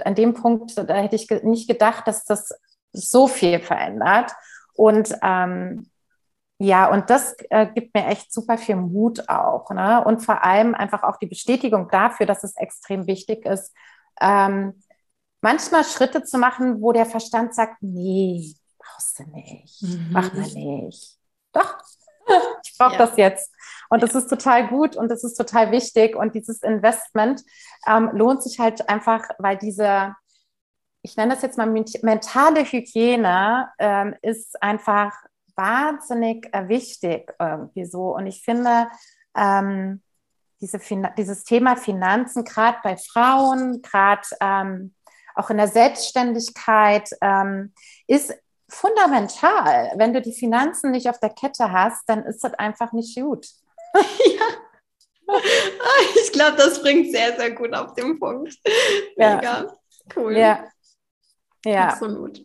an 0.04 0.14
dem 0.14 0.34
Punkt, 0.34 0.76
da 0.76 0.94
hätte 0.94 1.16
ich 1.16 1.28
nicht 1.42 1.68
gedacht, 1.68 2.06
dass 2.06 2.24
das 2.24 2.50
so 2.92 3.26
viel 3.26 3.60
verändert. 3.60 4.32
Und 4.74 5.14
ähm, 5.22 5.90
ja, 6.58 6.90
und 6.90 7.10
das 7.10 7.34
äh, 7.50 7.66
gibt 7.66 7.94
mir 7.94 8.06
echt 8.06 8.32
super 8.32 8.56
viel 8.56 8.76
Mut 8.76 9.28
auch. 9.28 9.70
Ne? 9.70 10.02
Und 10.04 10.20
vor 10.24 10.42
allem 10.42 10.74
einfach 10.74 11.02
auch 11.02 11.16
die 11.16 11.26
Bestätigung 11.26 11.88
dafür, 11.90 12.24
dass 12.24 12.44
es 12.44 12.56
extrem 12.56 13.06
wichtig 13.06 13.44
ist, 13.44 13.74
ähm, 14.20 14.82
manchmal 15.42 15.84
Schritte 15.84 16.24
zu 16.24 16.38
machen, 16.38 16.80
wo 16.80 16.92
der 16.92 17.04
Verstand 17.04 17.54
sagt, 17.54 17.76
nee, 17.82 18.54
brauchst 18.78 19.18
du 19.18 19.24
nicht, 19.24 19.82
mhm. 19.82 20.08
mach 20.10 20.32
mal 20.32 20.48
nicht. 20.48 21.18
Doch, 21.52 21.78
ich 22.64 22.76
brauche 22.78 22.94
ja. 22.94 22.98
das 22.98 23.16
jetzt. 23.18 23.52
Und 23.90 24.00
ja. 24.00 24.06
das 24.06 24.14
ist 24.14 24.28
total 24.28 24.68
gut 24.68 24.96
und 24.96 25.10
das 25.10 25.24
ist 25.24 25.34
total 25.34 25.70
wichtig. 25.72 26.16
Und 26.16 26.34
dieses 26.34 26.62
Investment 26.62 27.42
ähm, 27.86 28.10
lohnt 28.12 28.42
sich 28.42 28.58
halt 28.58 28.88
einfach, 28.88 29.28
weil 29.38 29.58
diese, 29.58 30.14
ich 31.02 31.16
nenne 31.18 31.34
das 31.34 31.42
jetzt 31.42 31.58
mal 31.58 31.66
mentale 31.66 32.64
Hygiene, 32.64 33.68
ähm, 33.78 34.14
ist 34.22 34.62
einfach 34.62 35.12
wahnsinnig 35.56 36.48
äh, 36.52 36.68
wichtig 36.68 37.32
irgendwie 37.38 37.84
so. 37.84 38.14
Und 38.14 38.26
ich 38.26 38.42
finde, 38.42 38.88
ähm, 39.36 40.02
diese 40.60 40.80
dieses 41.18 41.44
Thema 41.44 41.76
Finanzen, 41.76 42.44
gerade 42.44 42.78
bei 42.82 42.96
Frauen, 42.96 43.82
gerade 43.82 44.26
ähm, 44.40 44.94
auch 45.34 45.50
in 45.50 45.58
der 45.58 45.68
Selbstständigkeit, 45.68 47.10
ähm, 47.20 47.72
ist 48.06 48.34
fundamental. 48.68 49.92
Wenn 49.96 50.12
du 50.12 50.22
die 50.22 50.32
Finanzen 50.32 50.90
nicht 50.90 51.08
auf 51.08 51.20
der 51.20 51.30
Kette 51.30 51.70
hast, 51.70 52.08
dann 52.08 52.24
ist 52.24 52.42
das 52.42 52.54
einfach 52.54 52.92
nicht 52.92 53.16
gut. 53.16 53.46
ja. 53.94 54.46
Ich 56.22 56.32
glaube, 56.32 56.56
das 56.56 56.80
bringt 56.80 57.10
sehr, 57.10 57.36
sehr 57.36 57.50
gut 57.50 57.74
auf 57.74 57.94
den 57.94 58.18
Punkt. 58.18 58.56
Mega. 59.16 59.40
Ja. 59.42 59.76
Cool. 60.14 60.36
Ja. 60.36 60.64
ja. 61.64 61.88
Absolut. 61.88 62.44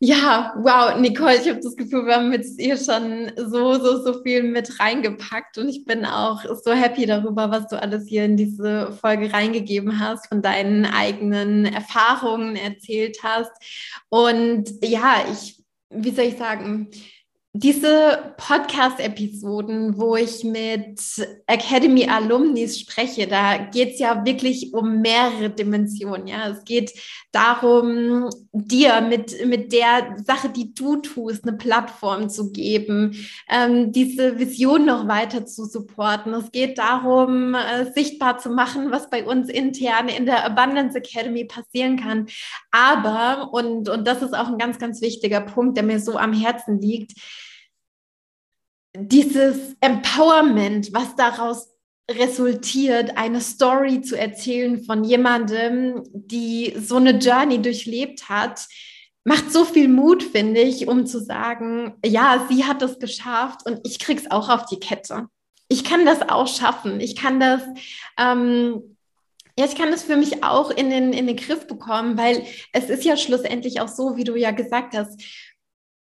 Ja, 0.00 0.54
wow, 0.56 0.96
Nicole, 1.00 1.38
ich 1.38 1.48
habe 1.48 1.58
das 1.60 1.74
Gefühl, 1.74 2.06
wir 2.06 2.14
haben 2.14 2.32
jetzt 2.32 2.60
hier 2.60 2.76
schon 2.76 3.32
so, 3.36 3.74
so, 3.74 4.00
so 4.00 4.22
viel 4.22 4.44
mit 4.44 4.78
reingepackt 4.78 5.58
und 5.58 5.68
ich 5.68 5.84
bin 5.86 6.04
auch 6.04 6.44
so 6.62 6.70
happy 6.72 7.04
darüber, 7.04 7.50
was 7.50 7.66
du 7.66 7.82
alles 7.82 8.06
hier 8.06 8.24
in 8.24 8.36
diese 8.36 8.92
Folge 8.92 9.32
reingegeben 9.32 9.98
hast, 9.98 10.28
von 10.28 10.40
deinen 10.40 10.86
eigenen 10.86 11.64
Erfahrungen 11.64 12.54
erzählt 12.54 13.18
hast. 13.24 13.50
Und 14.08 14.70
ja, 14.84 15.24
ich, 15.32 15.64
wie 15.90 16.12
soll 16.12 16.26
ich 16.26 16.38
sagen, 16.38 16.90
diese 17.54 18.34
Podcast-Episoden, 18.36 19.98
wo 19.98 20.16
ich 20.16 20.44
mit 20.44 21.00
Academy 21.46 22.06
Alumnis 22.06 22.78
spreche, 22.78 23.26
da 23.26 23.56
geht 23.56 23.94
es 23.94 24.00
ja 24.00 24.24
wirklich 24.24 24.74
um 24.74 25.00
mehrere 25.00 25.48
Dimensionen. 25.48 26.26
Ja, 26.26 26.48
es 26.50 26.64
geht 26.64 26.92
darum, 27.32 28.28
dir 28.52 29.00
mit, 29.00 29.46
mit 29.46 29.72
der 29.72 30.16
Sache, 30.24 30.50
die 30.50 30.74
du 30.74 30.96
tust, 30.96 31.48
eine 31.48 31.56
Plattform 31.56 32.28
zu 32.28 32.52
geben, 32.52 33.16
ähm, 33.48 33.92
diese 33.92 34.38
Vision 34.38 34.84
noch 34.84 35.08
weiter 35.08 35.46
zu 35.46 35.64
supporten. 35.64 36.34
Es 36.34 36.52
geht 36.52 36.76
darum, 36.76 37.54
äh, 37.54 37.90
sichtbar 37.92 38.38
zu 38.38 38.50
machen, 38.50 38.90
was 38.90 39.08
bei 39.08 39.24
uns 39.24 39.48
intern 39.48 40.08
in 40.08 40.26
der 40.26 40.44
Abundance 40.44 40.98
Academy 40.98 41.46
passieren 41.46 41.98
kann. 41.98 42.26
Aber, 42.70 43.52
und, 43.52 43.88
und 43.88 44.06
das 44.06 44.20
ist 44.20 44.34
auch 44.34 44.48
ein 44.48 44.58
ganz, 44.58 44.78
ganz 44.78 45.00
wichtiger 45.00 45.40
Punkt, 45.40 45.78
der 45.78 45.84
mir 45.84 45.98
so 45.98 46.18
am 46.18 46.34
Herzen 46.34 46.80
liegt, 46.80 47.14
dieses 49.00 49.76
Empowerment, 49.80 50.92
was 50.92 51.14
daraus 51.16 51.68
resultiert, 52.10 53.16
eine 53.16 53.40
Story 53.40 54.00
zu 54.00 54.18
erzählen 54.18 54.82
von 54.82 55.04
jemandem, 55.04 56.02
die 56.12 56.74
so 56.78 56.96
eine 56.96 57.18
Journey 57.18 57.60
durchlebt 57.60 58.28
hat, 58.28 58.66
macht 59.24 59.52
so 59.52 59.64
viel 59.64 59.88
Mut, 59.88 60.22
finde 60.22 60.60
ich, 60.60 60.88
um 60.88 61.06
zu 61.06 61.20
sagen, 61.20 61.94
ja, 62.04 62.46
sie 62.48 62.64
hat 62.64 62.80
es 62.82 62.98
geschafft 62.98 63.66
und 63.66 63.80
ich 63.84 63.98
krieg's 63.98 64.30
auch 64.30 64.48
auf 64.48 64.64
die 64.66 64.80
Kette. 64.80 65.26
Ich 65.68 65.84
kann 65.84 66.06
das 66.06 66.22
auch 66.22 66.48
schaffen. 66.48 66.98
Ich 66.98 67.14
kann 67.14 67.38
das, 67.38 67.60
ähm, 68.18 68.96
ja, 69.58 69.66
ich 69.66 69.74
kann 69.74 69.90
das 69.90 70.02
für 70.02 70.16
mich 70.16 70.42
auch 70.42 70.70
in 70.70 70.88
den, 70.88 71.12
in 71.12 71.26
den 71.26 71.36
Griff 71.36 71.66
bekommen, 71.66 72.16
weil 72.16 72.46
es 72.72 72.88
ist 72.88 73.04
ja 73.04 73.18
schlussendlich 73.18 73.82
auch 73.82 73.88
so, 73.88 74.16
wie 74.16 74.24
du 74.24 74.34
ja 74.34 74.50
gesagt 74.50 74.96
hast, 74.96 75.22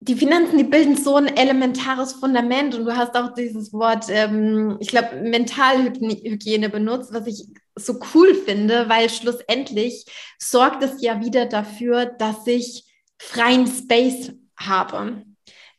die 0.01 0.15
Finanzen, 0.15 0.57
die 0.57 0.63
bilden 0.63 0.95
so 0.95 1.15
ein 1.15 1.27
elementares 1.27 2.13
Fundament 2.13 2.73
und 2.73 2.85
du 2.85 2.95
hast 2.95 3.15
auch 3.15 3.33
dieses 3.33 3.73
Wort, 3.73 4.05
ähm, 4.09 4.77
ich 4.79 4.87
glaube, 4.87 5.17
Mentalhygiene 5.21 6.69
benutzt, 6.69 7.13
was 7.13 7.27
ich 7.27 7.47
so 7.75 7.99
cool 8.13 8.33
finde, 8.33 8.87
weil 8.87 9.09
schlussendlich 9.09 10.05
sorgt 10.37 10.83
es 10.83 11.01
ja 11.01 11.19
wieder 11.19 11.45
dafür, 11.47 12.05
dass 12.05 12.47
ich 12.47 12.85
freien 13.17 13.67
Space 13.67 14.31
habe. 14.57 15.23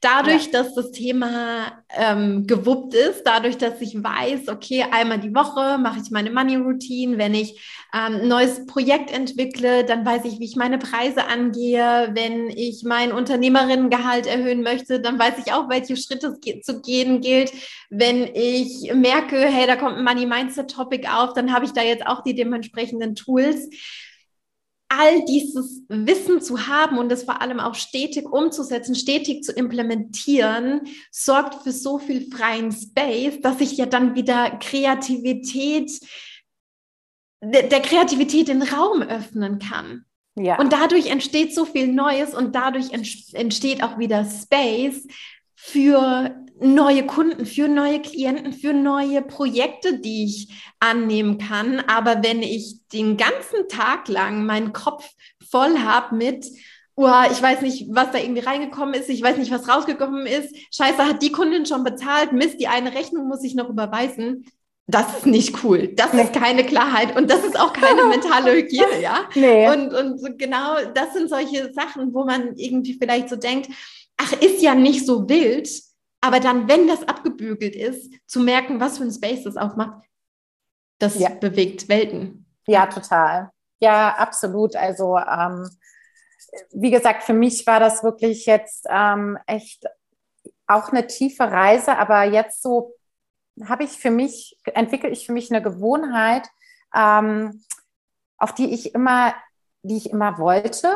Dadurch, 0.03 0.47
ja. 0.47 0.53
dass 0.53 0.75
das 0.75 0.93
Thema 0.93 1.85
ähm, 1.95 2.47
gewuppt 2.47 2.95
ist, 2.95 3.23
dadurch, 3.25 3.59
dass 3.59 3.83
ich 3.83 4.03
weiß, 4.03 4.49
okay, 4.49 4.87
einmal 4.91 5.21
die 5.21 5.35
Woche 5.35 5.77
mache 5.77 6.01
ich 6.03 6.11
meine 6.11 6.31
Money 6.31 6.57
Routine, 6.57 7.19
wenn 7.19 7.35
ich 7.35 7.61
ähm, 7.93 8.21
ein 8.23 8.29
neues 8.29 8.65
Projekt 8.65 9.11
entwickle, 9.11 9.85
dann 9.85 10.07
weiß 10.07 10.25
ich, 10.25 10.39
wie 10.39 10.47
ich 10.47 10.57
meine 10.57 10.79
Preise 10.79 11.27
angehe. 11.27 12.11
Wenn 12.15 12.49
ich 12.49 12.83
mein 12.83 13.13
Unternehmerinnengehalt 13.13 14.27
erhöhen 14.27 14.63
möchte, 14.63 15.01
dann 15.01 15.19
weiß 15.19 15.35
ich 15.45 15.53
auch, 15.53 15.69
welche 15.69 15.99
Schritte 15.99 16.39
es 16.43 16.65
zu 16.65 16.81
gehen 16.81 17.21
gilt. 17.21 17.53
Wenn 17.91 18.31
ich 18.35 18.91
merke, 18.95 19.37
hey, 19.37 19.67
da 19.67 19.77
kommt 19.77 19.99
ein 19.99 20.05
Money 20.05 20.25
Mindset 20.25 20.71
Topic 20.71 21.07
auf, 21.09 21.35
dann 21.35 21.53
habe 21.53 21.67
ich 21.67 21.73
da 21.73 21.83
jetzt 21.83 22.07
auch 22.07 22.23
die 22.23 22.35
dementsprechenden 22.35 23.15
Tools 23.17 23.69
all 24.91 25.25
dieses 25.25 25.85
Wissen 25.89 26.43
zu 26.43 26.67
haben 26.67 26.99
und 26.99 27.09
das 27.11 27.23
vor 27.23 27.41
allem 27.41 27.61
auch 27.61 27.77
stetig 27.77 28.27
umzusetzen, 28.27 28.97
stetig 28.97 29.45
zu 29.45 29.53
implementieren, 29.53 30.83
sorgt 31.13 31.63
für 31.63 31.71
so 31.71 31.99
viel 31.99 32.29
freien 32.29 32.73
Space, 32.73 33.41
dass 33.41 33.61
ich 33.61 33.77
ja 33.77 33.87
dann 33.87 34.17
wieder 34.17 34.51
Kreativität, 34.59 35.93
der 37.41 37.81
Kreativität 37.81 38.49
den 38.49 38.63
Raum 38.63 39.03
öffnen 39.03 39.61
kann. 39.61 40.05
Ja. 40.37 40.59
Und 40.59 40.73
dadurch 40.73 41.07
entsteht 41.07 41.55
so 41.55 41.65
viel 41.65 41.87
Neues 41.87 42.35
und 42.35 42.55
dadurch 42.57 42.93
entsteht 42.93 43.83
auch 43.85 43.99
wieder 43.99 44.25
Space 44.25 45.07
für 45.63 46.35
neue 46.59 47.07
Kunden, 47.07 47.47
für 47.47 47.69
neue 47.69 48.01
Klienten, 48.01 48.53
für 48.53 48.73
neue 48.73 49.23
Projekte, 49.23 49.99
die 49.99 50.25
ich 50.25 50.49
annehmen 50.79 51.39
kann. 51.39 51.81
Aber 51.81 52.23
wenn 52.23 52.43
ich 52.43 52.87
den 52.93 53.17
ganzen 53.17 53.69
Tag 53.69 54.09
lang 54.09 54.47
meinen 54.47 54.73
Kopf 54.73 55.09
voll 55.51 55.79
habe 55.79 56.17
mit, 56.17 56.47
oh, 56.97 57.09
ich 57.31 57.41
weiß 57.41 57.63
nicht, 57.63 57.87
was 57.91 58.11
da 58.11 58.19
irgendwie 58.19 58.43
reingekommen 58.43 58.95
ist, 58.95 59.09
ich 59.09 59.23
weiß 59.23 59.37
nicht, 59.37 59.51
was 59.51 59.69
rausgekommen 59.69 60.27
ist, 60.27 60.55
scheiße, 60.75 61.07
hat 61.07 61.23
die 61.23 61.33
Kundin 61.33 61.67
schon 61.67 61.85
bezahlt, 61.85 62.33
Mist, 62.33 62.61
die 62.61 62.69
eine 62.69 62.95
Rechnung 62.95 63.29
muss 63.29 63.45
ich 63.45 63.55
noch 63.55 63.69
überweisen. 63.69 64.47
Das 64.87 65.19
ist 65.19 65.27
nicht 65.27 65.63
cool. 65.63 65.89
Das 65.89 66.13
nee. 66.13 66.23
ist 66.23 66.33
keine 66.33 66.65
Klarheit 66.65 67.17
und 67.17 67.31
das 67.31 67.45
ist 67.45 67.59
auch 67.59 67.73
keine 67.73 68.05
mentale 68.09 68.53
Hygiene, 68.53 69.01
ja? 69.01 69.29
Nee. 69.35 69.69
Und, 69.69 69.95
und 69.95 70.39
genau 70.39 70.77
das 70.95 71.13
sind 71.15 71.31
solche 71.31 71.73
Sachen, 71.73 72.13
wo 72.13 72.25
man 72.25 72.57
irgendwie 72.57 72.99
vielleicht 73.01 73.29
so 73.29 73.37
denkt, 73.37 73.69
ach, 74.21 74.33
ist 74.33 74.63
ja 74.63 74.75
nicht 74.75 75.07
so 75.07 75.29
wild, 75.29 75.71
aber 76.21 76.41
dann, 76.41 76.69
wenn 76.69 76.87
das 76.87 77.07
abgebügelt 77.09 77.75
ist, 77.75 78.13
zu 78.27 78.41
merken, 78.41 78.79
was 78.79 78.99
für 78.99 79.05
ein 79.05 79.13
Space 79.13 79.45
das 79.45 79.57
aufmacht, 79.57 80.05
das 80.99 81.19
ja. 81.19 81.31
bewegt 81.31 81.89
Welten. 81.89 82.47
Ja, 82.67 82.87
total. 82.87 83.51
Ja, 83.81 84.15
absolut. 84.17 84.77
Also, 84.77 85.17
ähm, 85.17 85.71
wie 86.73 86.91
gesagt, 86.91 87.23
für 87.23 87.33
mich 87.33 87.67
war 87.67 87.81
das 87.81 88.05
wirklich 88.05 88.45
jetzt 88.45 88.87
ähm, 88.91 89.39
echt 89.47 89.87
auch 90.67 90.91
eine 90.91 91.07
tiefe 91.07 91.45
Reise, 91.45 91.97
aber 91.97 92.25
jetzt 92.25 92.63
so 92.63 92.95
habe 93.65 93.85
ich 93.85 93.91
für 93.91 94.11
mich, 94.11 94.59
entwickle 94.65 95.09
ich 95.09 95.27
für 95.27 95.33
mich 95.33 95.51
eine 95.51 95.63
Gewohnheit, 95.63 96.47
ähm, 96.95 97.65
auf 98.37 98.55
die 98.55 98.73
ich 98.73 98.95
immer, 98.95 99.35
die 99.83 99.97
ich 99.97 100.11
immer 100.11 100.39
wollte, 100.39 100.95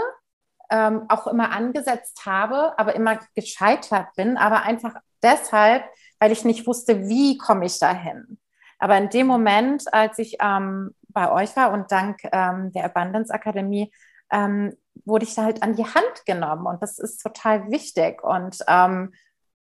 ähm, 0.70 1.04
auch 1.08 1.26
immer 1.26 1.50
angesetzt 1.50 2.24
habe, 2.26 2.78
aber 2.78 2.94
immer 2.94 3.18
gescheitert 3.34 4.08
bin, 4.16 4.36
aber 4.36 4.62
einfach 4.62 4.94
deshalb, 5.22 5.84
weil 6.18 6.32
ich 6.32 6.44
nicht 6.44 6.66
wusste, 6.66 7.08
wie 7.08 7.38
komme 7.38 7.66
ich 7.66 7.78
dahin. 7.78 8.38
Aber 8.78 8.96
in 8.98 9.08
dem 9.08 9.26
Moment, 9.26 9.92
als 9.92 10.18
ich 10.18 10.36
ähm, 10.40 10.94
bei 11.08 11.30
euch 11.30 11.56
war 11.56 11.72
und 11.72 11.90
dank 11.90 12.18
ähm, 12.32 12.72
der 12.72 12.84
Abundance 12.84 13.32
Akademie, 13.32 13.92
ähm, 14.30 14.76
wurde 15.04 15.24
ich 15.24 15.34
da 15.34 15.44
halt 15.44 15.62
an 15.62 15.76
die 15.76 15.84
Hand 15.84 16.26
genommen 16.26 16.66
und 16.66 16.82
das 16.82 16.98
ist 16.98 17.18
total 17.22 17.70
wichtig 17.70 18.22
und 18.22 18.58
ähm, 18.68 19.12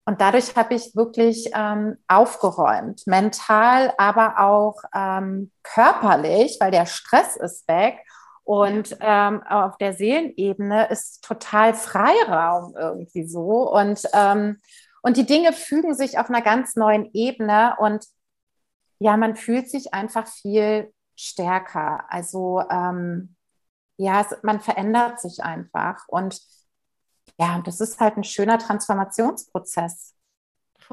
und 0.05 0.19
dadurch 0.19 0.55
habe 0.57 0.73
ich 0.73 0.95
wirklich 0.95 1.49
ähm, 1.55 1.97
aufgeräumt, 2.09 3.07
mental, 3.07 3.93
aber 3.97 4.39
auch 4.39 4.75
ähm, 4.93 5.49
körperlich, 5.63 6.57
weil 6.59 6.71
der 6.71 6.85
Stress 6.85 7.37
ist 7.37 7.65
weg 7.69 7.99
und 8.43 8.97
ähm, 8.99 9.41
auf 9.43 9.77
der 9.77 9.93
Seelenebene 9.93 10.89
ist 10.89 11.23
total 11.23 11.73
Freiraum 11.73 12.75
irgendwie 12.77 13.25
so. 13.25 13.71
Und, 13.71 14.01
ähm, 14.13 14.59
und 15.01 15.17
die 15.17 15.25
Dinge 15.25 15.53
fügen 15.53 15.95
sich 15.95 16.19
auf 16.19 16.29
einer 16.29 16.41
ganz 16.41 16.75
neuen 16.75 17.09
Ebene. 17.13 17.75
Und 17.79 18.05
ja, 18.99 19.15
man 19.17 19.35
fühlt 19.35 19.69
sich 19.69 19.93
einfach 19.93 20.27
viel 20.27 20.93
stärker. 21.15 22.05
Also 22.09 22.61
ähm, 22.69 23.35
ja, 23.97 24.21
es, 24.21 24.35
man 24.43 24.59
verändert 24.59 25.21
sich 25.21 25.41
einfach. 25.43 26.07
Und 26.07 26.41
ja, 27.39 27.61
das 27.63 27.79
ist 27.79 27.99
halt 27.99 28.17
ein 28.17 28.23
schöner 28.25 28.59
Transformationsprozess. 28.59 30.12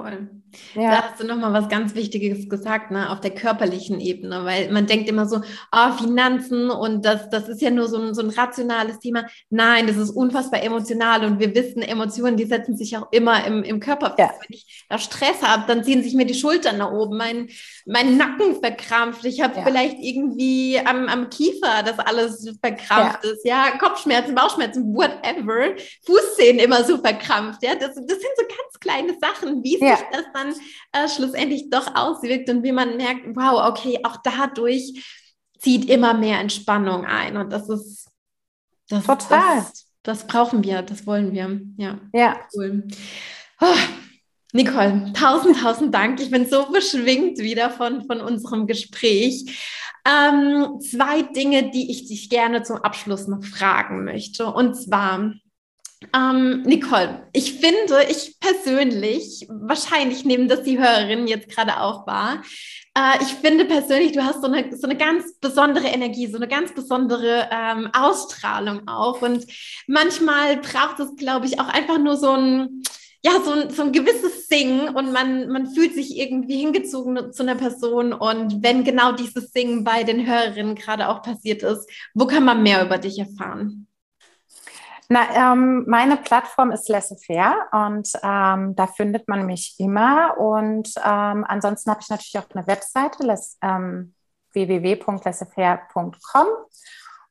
Voll. 0.03 0.29
Ja. 0.75 0.91
Da 0.91 1.03
hast 1.03 1.21
du 1.21 1.27
nochmal 1.27 1.53
was 1.53 1.69
ganz 1.69 1.95
Wichtiges 1.95 2.49
gesagt, 2.49 2.91
ne, 2.91 3.11
auf 3.11 3.21
der 3.21 3.31
körperlichen 3.31 4.01
Ebene, 4.01 4.45
weil 4.45 4.71
man 4.73 4.87
denkt 4.87 5.09
immer 5.09 5.27
so, 5.27 5.41
ah, 5.71 5.93
oh, 5.95 6.03
Finanzen 6.03 6.71
und 6.71 7.05
das, 7.05 7.31
das 7.31 7.49
ist 7.49 7.61
ja 7.61 7.71
nur 7.71 7.89
so 7.89 8.01
ein, 8.01 8.15
so 8.15 8.23
ein 8.23 8.31
rationales 8.31 8.99
Thema. 8.99 9.27
Nein, 9.49 9.87
das 9.87 9.97
ist 9.97 10.11
unfassbar 10.11 10.63
emotional 10.63 11.25
und 11.25 11.39
wir 11.39 11.55
wissen, 11.55 11.83
Emotionen, 11.83 12.37
die 12.37 12.47
setzen 12.47 12.77
sich 12.77 12.97
auch 12.97 13.13
immer 13.13 13.45
im, 13.47 13.63
im 13.63 13.81
Körper 13.81 14.15
Ja. 14.19 14.31
Wenn 14.41 14.57
ich 14.57 14.85
da 14.89 14.99
Stress 14.99 15.43
habe, 15.43 15.65
dann 15.67 15.85
ziehen 15.85 16.03
sich 16.03 16.15
mir 16.15 16.27
die 16.27 16.35
Schultern 16.35 16.79
nach 16.79 16.91
oben, 16.91 17.17
mein, 17.17 17.49
mein 17.87 18.17
Nacken 18.17 18.57
verkrampft, 18.61 19.25
ich 19.25 19.41
habe 19.41 19.57
ja. 19.57 19.63
vielleicht 19.63 19.99
irgendwie 20.01 20.81
am, 20.85 21.09
am 21.09 21.31
Kiefer, 21.31 21.83
das 21.85 21.99
alles 21.99 22.59
verkrampft 22.61 23.25
ist, 23.25 23.45
ja, 23.45 23.77
Kopfschmerzen, 23.79 24.35
Bauchschmerzen, 24.35 24.95
whatever, 24.95 25.77
Fußzehen 26.05 26.59
immer 26.59 26.83
so 26.85 26.99
verkrampft, 26.99 27.63
ja, 27.63 27.75
das, 27.75 27.95
das 27.95 28.19
sind 28.19 28.33
so 28.37 28.43
ganz 28.43 28.81
kleine 28.81 29.17
Sachen, 29.21 29.63
wie 29.63 29.79
ja. 29.91 29.97
sich 29.97 30.07
das 30.13 30.25
dann 30.33 30.55
äh, 30.93 31.09
schlussendlich 31.09 31.71
doch 31.71 31.95
auswirkt 31.95 32.49
und 32.51 32.63
wie 32.63 32.73
man 32.73 32.97
merkt, 32.97 33.25
wow, 33.35 33.69
okay, 33.69 34.01
auch 34.05 34.17
dadurch 34.23 35.05
zieht 35.59 35.89
immer 35.91 36.15
mehr 36.15 36.41
Entspannung 36.41 37.05
ein 37.05 37.37
und 37.37 37.53
das 37.53 37.69
ist 37.69 38.09
das, 38.89 39.05
total. 39.05 39.57
Das, 39.57 39.87
das 40.03 40.27
brauchen 40.27 40.65
wir, 40.65 40.83
das 40.83 41.07
wollen 41.07 41.33
wir. 41.33 41.61
Ja. 41.77 41.99
Ja. 42.13 42.41
Cool. 42.55 42.89
Oh, 43.61 43.77
Nicole, 44.53 45.13
tausend, 45.13 45.61
tausend 45.61 45.95
Dank. 45.95 46.21
Ich 46.21 46.31
bin 46.31 46.49
so 46.49 46.67
beschwingt 46.73 47.39
wieder 47.39 47.71
von, 47.71 48.05
von 48.07 48.21
unserem 48.21 48.67
Gespräch. 48.67 49.89
Ähm, 50.05 50.81
zwei 50.81 51.23
Dinge, 51.23 51.71
die 51.71 51.91
ich 51.91 52.07
dich 52.07 52.31
gerne 52.31 52.63
zum 52.63 52.79
Abschluss 52.79 53.29
noch 53.29 53.45
fragen 53.45 54.05
möchte. 54.05 54.47
Und 54.47 54.75
zwar, 54.75 55.35
ähm, 56.15 56.63
Nicole, 56.63 57.29
ich 57.33 57.55
finde, 57.61 58.05
ich 58.09 58.39
persönlich, 58.41 59.47
wahrscheinlich 59.49 60.25
nehmen 60.25 60.49
das 60.49 60.63
die 60.63 60.79
Hörerinnen 60.79 61.27
jetzt 61.27 61.51
gerade 61.51 61.81
auch 61.81 62.07
wahr, 62.07 62.43
äh, 62.97 63.23
ich 63.23 63.29
finde 63.29 63.65
persönlich, 63.65 64.13
du 64.13 64.25
hast 64.25 64.41
so 64.41 64.49
eine, 64.49 64.77
so 64.77 64.87
eine 64.87 64.97
ganz 64.97 65.39
besondere 65.39 65.87
Energie, 65.87 66.27
so 66.27 66.37
eine 66.37 66.49
ganz 66.49 66.75
besondere 66.75 67.49
ähm, 67.53 67.91
Ausstrahlung 67.93 68.89
auch. 68.89 69.23
Und 69.23 69.47
manchmal 69.87 70.57
braucht 70.57 71.01
es, 71.01 71.15
glaube 71.17 71.47
ich, 71.47 71.61
auch 71.61 71.69
einfach 71.69 71.99
nur 71.99 72.17
so 72.17 72.33
ein, 72.33 72.83
ja, 73.23 73.33
so 73.45 73.53
ein, 73.53 73.71
so 73.71 73.83
ein 73.83 73.93
gewisses 73.93 74.49
Singen 74.49 74.89
und 74.89 75.13
man, 75.13 75.49
man 75.49 75.67
fühlt 75.75 75.95
sich 75.95 76.19
irgendwie 76.19 76.57
hingezogen 76.59 77.33
zu 77.33 77.43
einer 77.43 77.55
Person. 77.55 78.13
Und 78.13 78.63
wenn 78.63 78.85
genau 78.85 79.13
dieses 79.13 79.53
Singen 79.53 79.85
bei 79.85 80.03
den 80.03 80.27
Hörerinnen 80.27 80.75
gerade 80.75 81.09
auch 81.09 81.23
passiert 81.23 81.63
ist, 81.63 81.89
wo 82.15 82.27
kann 82.27 82.45
man 82.45 82.63
mehr 82.63 82.85
über 82.85 82.99
dich 82.99 83.19
erfahren? 83.19 83.87
Na, 85.13 85.27
ähm, 85.35 85.87
meine 85.89 86.17
Plattform 86.17 86.71
ist 86.71 86.89
Laissez-faire 86.89 87.67
und 87.73 88.13
ähm, 88.23 88.77
da 88.77 88.87
findet 88.87 89.27
man 89.27 89.45
mich 89.45 89.75
immer. 89.79 90.39
Und 90.39 90.95
ähm, 91.05 91.45
ansonsten 91.49 91.91
habe 91.91 92.01
ich 92.01 92.09
natürlich 92.09 92.39
auch 92.39 92.47
eine 92.55 92.65
Webseite, 92.69 93.27
ähm, 93.61 94.15
www.laissezfaire.com. 94.53 96.47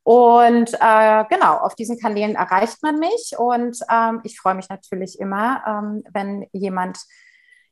Und 0.04 0.74
äh, 0.74 1.24
genau, 1.30 1.56
auf 1.60 1.74
diesen 1.76 1.98
Kanälen 1.98 2.36
erreicht 2.36 2.84
man 2.84 3.00
mich. 3.00 3.36
Und 3.38 3.80
ähm, 3.90 4.20
ich 4.26 4.38
freue 4.42 4.56
mich 4.56 4.68
natürlich 4.68 5.18
immer, 5.18 5.64
ähm, 5.66 6.04
wenn 6.12 6.50
jemand 6.52 7.00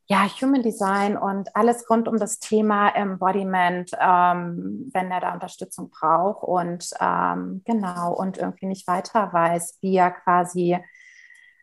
ja, 0.09 0.25
Human 0.41 0.61
Design 0.61 1.17
und 1.17 1.53
alles 1.55 1.89
rund 1.89 2.07
um 2.07 2.17
das 2.17 2.39
Thema 2.39 2.89
Embodiment, 2.95 3.91
ähm, 3.99 4.89
wenn 4.93 5.11
er 5.11 5.19
da 5.19 5.33
Unterstützung 5.33 5.89
braucht 5.89 6.43
und 6.43 6.89
ähm, 7.01 7.61
genau 7.65 8.13
und 8.13 8.37
irgendwie 8.37 8.67
nicht 8.67 8.87
weiter 8.87 9.31
weiß, 9.33 9.79
wie 9.81 9.97
er 9.97 10.11
quasi 10.11 10.77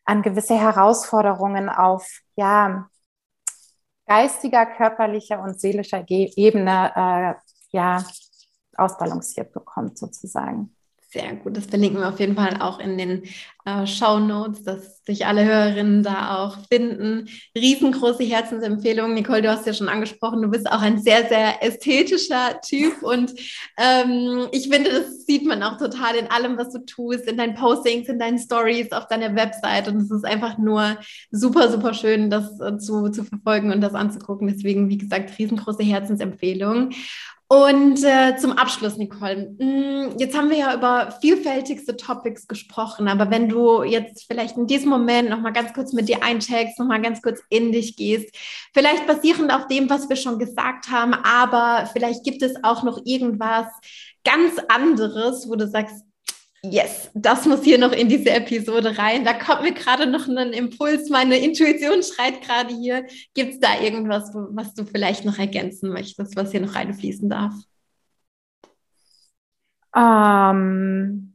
an 0.04 0.20
gewisse 0.20 0.59
Herausforderungen 0.59 1.70
auf 1.70 2.20
ja, 2.37 2.88
geistiger, 4.07 4.66
körperlicher 4.66 5.40
und 5.40 5.59
seelischer 5.59 6.04
Ebene 6.09 6.92
äh, 6.94 7.35
ja, 7.70 8.04
ausbalanciert 8.76 9.52
bekommt, 9.52 9.96
sozusagen. 9.96 10.73
Sehr 11.14 11.37
gut, 11.37 11.57
das 11.57 11.66
verlinken 11.66 12.00
wir 12.00 12.09
auf 12.09 12.18
jeden 12.18 12.35
Fall 12.35 12.61
auch 12.61 12.81
in 12.81 12.98
den 12.98 13.22
äh, 13.64 13.87
Show 13.87 14.18
Notes, 14.18 14.64
dass 14.64 15.05
sich 15.05 15.27
alle 15.27 15.44
Hörerinnen 15.44 16.03
da 16.03 16.38
auch 16.38 16.59
finden. 16.68 17.29
Riesengroße 17.57 18.24
Herzensempfehlung. 18.24 19.14
Nicole, 19.14 19.40
du 19.40 19.48
hast 19.48 19.64
ja 19.64 19.72
schon 19.72 19.88
angesprochen, 19.88 20.42
du 20.42 20.48
bist 20.48 20.68
auch 20.68 20.83
ein 20.83 21.00
sehr, 21.00 21.29
sehr 21.29 21.62
ästhetischer 21.62 22.61
Typ 22.62 23.00
und 23.05 23.33
ähm, 23.79 24.48
ich 24.50 24.68
finde, 24.68 24.90
das 24.90 25.24
sieht 25.24 25.46
man 25.46 25.62
auch 25.62 25.79
total 25.79 26.16
in 26.16 26.27
allem, 26.33 26.59
was 26.59 26.72
du 26.72 26.81
tust, 26.85 27.29
in 27.29 27.37
deinen 27.37 27.55
Postings, 27.55 28.09
in 28.09 28.18
deinen 28.18 28.40
Stories, 28.40 28.90
auf 28.90 29.07
deiner 29.07 29.37
Website 29.37 29.87
und 29.87 29.98
es 29.98 30.11
ist 30.11 30.24
einfach 30.24 30.59
nur 30.59 30.98
super, 31.31 31.70
super 31.70 31.94
schön, 31.94 32.29
das 32.29 32.61
äh, 32.61 32.77
zu, 32.79 33.09
zu 33.11 33.22
verfolgen 33.22 33.70
und 33.70 33.83
das 33.83 33.94
anzugucken. 33.94 34.48
Deswegen, 34.48 34.88
wie 34.88 34.98
gesagt, 34.98 35.38
riesengroße 35.38 35.85
Herzensempfehlung. 35.85 36.90
Und 37.46 38.02
äh, 38.02 38.37
zum 38.38 38.52
Abschluss, 38.52 38.96
Nicole, 38.96 39.54
mm, 39.59 40.18
jetzt 40.18 40.37
haben 40.37 40.48
wir 40.48 40.57
ja 40.57 40.74
über 40.74 41.12
vielfältigste 41.20 41.96
Topics 41.96 42.48
gesprochen, 42.48 43.07
aber 43.07 43.30
wenn 43.30 43.48
du 43.50 43.83
jetzt 43.83 44.26
vielleicht 44.26 44.57
in 44.57 44.66
diesem 44.66 44.88
Moment 44.88 45.28
noch 45.28 45.40
mal 45.40 45.52
ganz 45.52 45.74
kurz 45.74 45.92
mit 45.92 46.09
dir 46.09 46.22
eincheckst, 46.22 46.78
noch 46.78 46.87
mal 46.87 47.02
ganz 47.02 47.20
kurz 47.20 47.40
in 47.50 47.70
dich 47.70 47.96
gehst, 47.96 48.35
vielleicht 48.72 49.07
basierend 49.07 49.52
auf 49.52 49.66
dem, 49.66 49.90
was 49.90 50.09
wir 50.09 50.16
schon 50.16 50.38
gesagt 50.38 50.90
haben, 50.90 51.12
aber 51.12 51.88
vielleicht 51.92 52.24
gibt 52.24 52.42
es 52.42 52.54
auch 52.64 52.83
noch 52.83 52.98
irgendwas 53.04 53.66
ganz 54.24 54.54
anderes, 54.68 55.48
wo 55.48 55.54
du 55.54 55.68
sagst, 55.68 56.02
yes, 56.70 57.11
das 57.14 57.44
muss 57.46 57.62
hier 57.62 57.79
noch 57.79 57.92
in 57.92 58.09
diese 58.09 58.31
Episode 58.31 58.96
rein. 58.98 59.24
Da 59.24 59.35
kommt 59.35 59.62
mir 59.62 59.72
gerade 59.72 60.07
noch 60.07 60.27
ein 60.29 60.53
Impuls. 60.53 61.11
Meine 61.11 61.38
Intuition 61.38 62.03
schreit 62.03 62.42
gerade 62.42 62.74
hier. 62.74 63.07
Gibt 63.35 63.55
es 63.55 63.61
da 63.61 63.81
irgendwas, 63.81 64.31
was 64.35 64.74
du 64.74 64.85
vielleicht 64.85 65.24
noch 65.24 65.38
ergänzen 65.38 65.90
möchtest, 65.90 66.37
was 66.37 66.50
hier 66.50 66.61
noch 66.61 66.74
reinfließen 66.74 67.29
darf? 67.29 67.55
Ähm, 69.96 71.33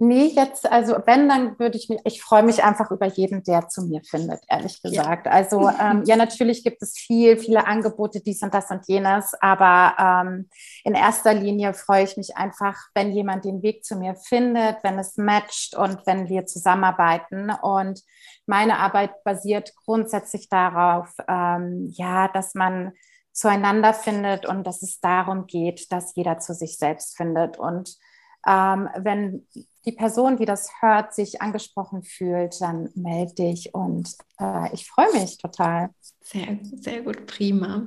Nee, 0.00 0.26
jetzt, 0.26 0.70
also 0.70 0.94
wenn, 1.06 1.28
dann 1.28 1.58
würde 1.58 1.76
ich 1.76 1.88
mich, 1.88 1.98
ich 2.04 2.22
freue 2.22 2.44
mich 2.44 2.62
einfach 2.62 2.92
über 2.92 3.06
jeden, 3.06 3.42
der 3.42 3.68
zu 3.68 3.82
mir 3.82 4.00
findet, 4.04 4.40
ehrlich 4.46 4.80
gesagt. 4.80 5.26
Ja. 5.26 5.32
Also 5.32 5.68
ähm, 5.80 6.04
ja, 6.06 6.14
natürlich 6.14 6.62
gibt 6.62 6.80
es 6.82 6.96
viel, 6.96 7.36
viele 7.36 7.66
Angebote, 7.66 8.20
dies 8.20 8.40
und 8.42 8.54
das 8.54 8.70
und 8.70 8.86
jenes, 8.86 9.34
aber 9.40 9.96
ähm, 9.98 10.48
in 10.84 10.94
erster 10.94 11.34
Linie 11.34 11.74
freue 11.74 12.04
ich 12.04 12.16
mich 12.16 12.36
einfach, 12.36 12.76
wenn 12.94 13.10
jemand 13.10 13.44
den 13.44 13.60
Weg 13.62 13.84
zu 13.84 13.96
mir 13.96 14.14
findet, 14.14 14.76
wenn 14.84 15.00
es 15.00 15.16
matcht 15.16 15.74
und 15.74 16.06
wenn 16.06 16.28
wir 16.28 16.46
zusammenarbeiten. 16.46 17.50
Und 17.50 18.00
meine 18.46 18.78
Arbeit 18.78 19.24
basiert 19.24 19.74
grundsätzlich 19.84 20.48
darauf, 20.48 21.12
ähm, 21.26 21.88
ja, 21.92 22.28
dass 22.28 22.54
man 22.54 22.92
zueinander 23.32 23.94
findet 23.94 24.46
und 24.46 24.64
dass 24.64 24.82
es 24.82 25.00
darum 25.00 25.46
geht, 25.46 25.90
dass 25.90 26.14
jeder 26.14 26.38
zu 26.38 26.54
sich 26.54 26.76
selbst 26.78 27.16
findet 27.16 27.58
und 27.58 27.98
ähm, 28.46 28.88
wenn 28.96 29.46
die 29.88 29.92
Person, 29.92 30.36
die 30.36 30.44
das 30.44 30.70
hört, 30.82 31.14
sich 31.14 31.40
angesprochen 31.40 32.02
fühlt, 32.02 32.60
dann 32.60 32.90
melde 32.94 33.32
dich 33.34 33.74
und 33.74 34.18
äh, 34.38 34.74
ich 34.74 34.86
freue 34.86 35.12
mich 35.12 35.38
total. 35.38 35.90
Sehr, 36.30 36.58
sehr 36.62 37.00
gut, 37.00 37.26
prima. 37.26 37.86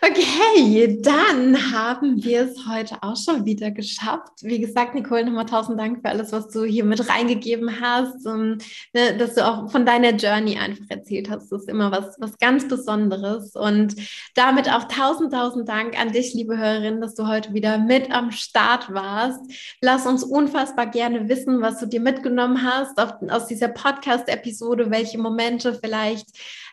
Okay, 0.00 1.00
dann 1.02 1.72
haben 1.72 2.22
wir 2.22 2.42
es 2.42 2.68
heute 2.68 3.02
auch 3.02 3.16
schon 3.16 3.44
wieder 3.44 3.72
geschafft. 3.72 4.34
Wie 4.42 4.60
gesagt, 4.60 4.94
Nicole, 4.94 5.24
nochmal 5.24 5.46
tausend 5.46 5.80
Dank 5.80 6.00
für 6.00 6.08
alles, 6.10 6.30
was 6.30 6.48
du 6.50 6.62
hier 6.62 6.84
mit 6.84 7.08
reingegeben 7.08 7.80
hast 7.80 8.24
und 8.24 8.58
ne, 8.94 9.16
dass 9.18 9.34
du 9.34 9.44
auch 9.44 9.68
von 9.68 9.84
deiner 9.84 10.10
Journey 10.10 10.56
einfach 10.56 10.84
erzählt 10.90 11.28
hast. 11.28 11.50
Das 11.50 11.62
ist 11.62 11.68
immer 11.68 11.90
was, 11.90 12.14
was 12.20 12.38
ganz 12.38 12.68
Besonderes. 12.68 13.56
Und 13.56 13.96
damit 14.36 14.72
auch 14.72 14.84
tausend, 14.84 15.32
tausend 15.32 15.68
Dank 15.68 16.00
an 16.00 16.12
dich, 16.12 16.34
liebe 16.34 16.56
Hörerin, 16.56 17.00
dass 17.00 17.16
du 17.16 17.26
heute 17.26 17.52
wieder 17.52 17.78
mit 17.78 18.12
am 18.12 18.30
Start 18.30 18.94
warst. 18.94 19.40
Lass 19.80 20.06
uns 20.06 20.22
unfassbar 20.22 20.86
gerne 20.86 21.28
wissen, 21.28 21.60
was 21.62 21.80
du 21.80 21.86
dir 21.86 22.00
mitgenommen 22.00 22.62
hast 22.62 22.96
auf, 23.00 23.14
aus 23.28 23.48
dieser 23.48 23.68
Podcast-Episode, 23.68 24.92
welche 24.92 25.18
Momente 25.18 25.65
vielleicht 25.74 26.26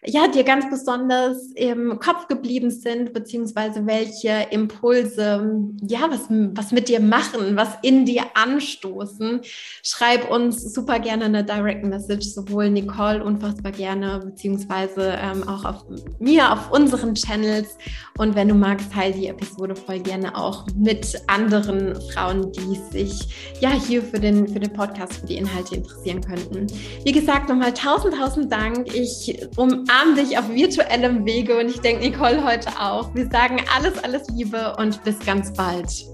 ja, 0.06 0.27
dir 0.27 0.43
ganz 0.43 0.69
besonders 0.69 1.51
im 1.56 1.99
Kopf 1.99 2.27
geblieben 2.27 2.71
sind, 2.71 3.13
beziehungsweise 3.13 3.86
welche 3.86 4.47
Impulse, 4.51 5.71
ja, 5.82 5.99
was, 6.10 6.25
was 6.29 6.71
mit 6.71 6.89
dir 6.89 6.99
machen, 6.99 7.56
was 7.56 7.69
in 7.84 8.06
dir 8.06 8.23
anstoßen. 8.34 9.41
Schreib 9.82 10.29
uns 10.29 10.73
super 10.73 10.99
gerne 10.99 11.25
eine 11.25 11.43
Direct 11.43 11.86
Message, 11.86 12.27
sowohl 12.27 12.69
Nicole 12.69 13.23
unfassbar 13.23 13.71
gerne, 13.71 14.19
beziehungsweise 14.25 15.17
ähm, 15.21 15.47
auch 15.47 15.63
auf 15.63 15.86
mir, 16.19 16.51
auf 16.51 16.71
unseren 16.71 17.15
Channels. 17.15 17.77
Und 18.17 18.36
wenn 18.36 18.49
du 18.49 18.56
magst, 18.56 18.91
teile 18.91 19.13
die 19.13 19.27
Episode 19.27 19.75
voll 19.75 19.99
gerne 19.99 20.36
auch 20.36 20.67
mit 20.75 21.21
anderen 21.27 21.95
Frauen, 22.12 22.51
die 22.51 22.75
sich 22.91 23.56
ja 23.62 23.71
hier 23.71 24.01
für 24.01 24.19
den, 24.19 24.47
für 24.47 24.60
den 24.60 24.73
Podcast, 24.73 25.13
für 25.13 25.27
die 25.27 25.38
Inhalte 25.38 25.75
interessieren 25.75 26.21
könnten. 26.21 26.67
Wie 27.06 27.12
gesagt, 27.12 27.47
nochmal 27.47 27.73
tausend, 27.73 28.15
tausend 28.15 28.51
Dank. 28.51 28.83
Ich 28.86 29.48
umarme 29.56 30.15
dich 30.15 30.38
auf 30.38 30.50
virtuellem 30.50 31.26
Wege 31.26 31.58
und 31.60 31.69
ich 31.69 31.80
denke, 31.82 32.04
Nicole 32.04 32.43
heute 32.43 32.69
auch. 32.80 33.13
Wir 33.15 33.30
sagen 33.30 33.58
alles, 33.76 34.04
alles 34.04 34.28
Liebe 34.30 34.76
und 34.78 35.04
bis 35.04 35.19
ganz 35.19 35.54
bald. 35.54 36.06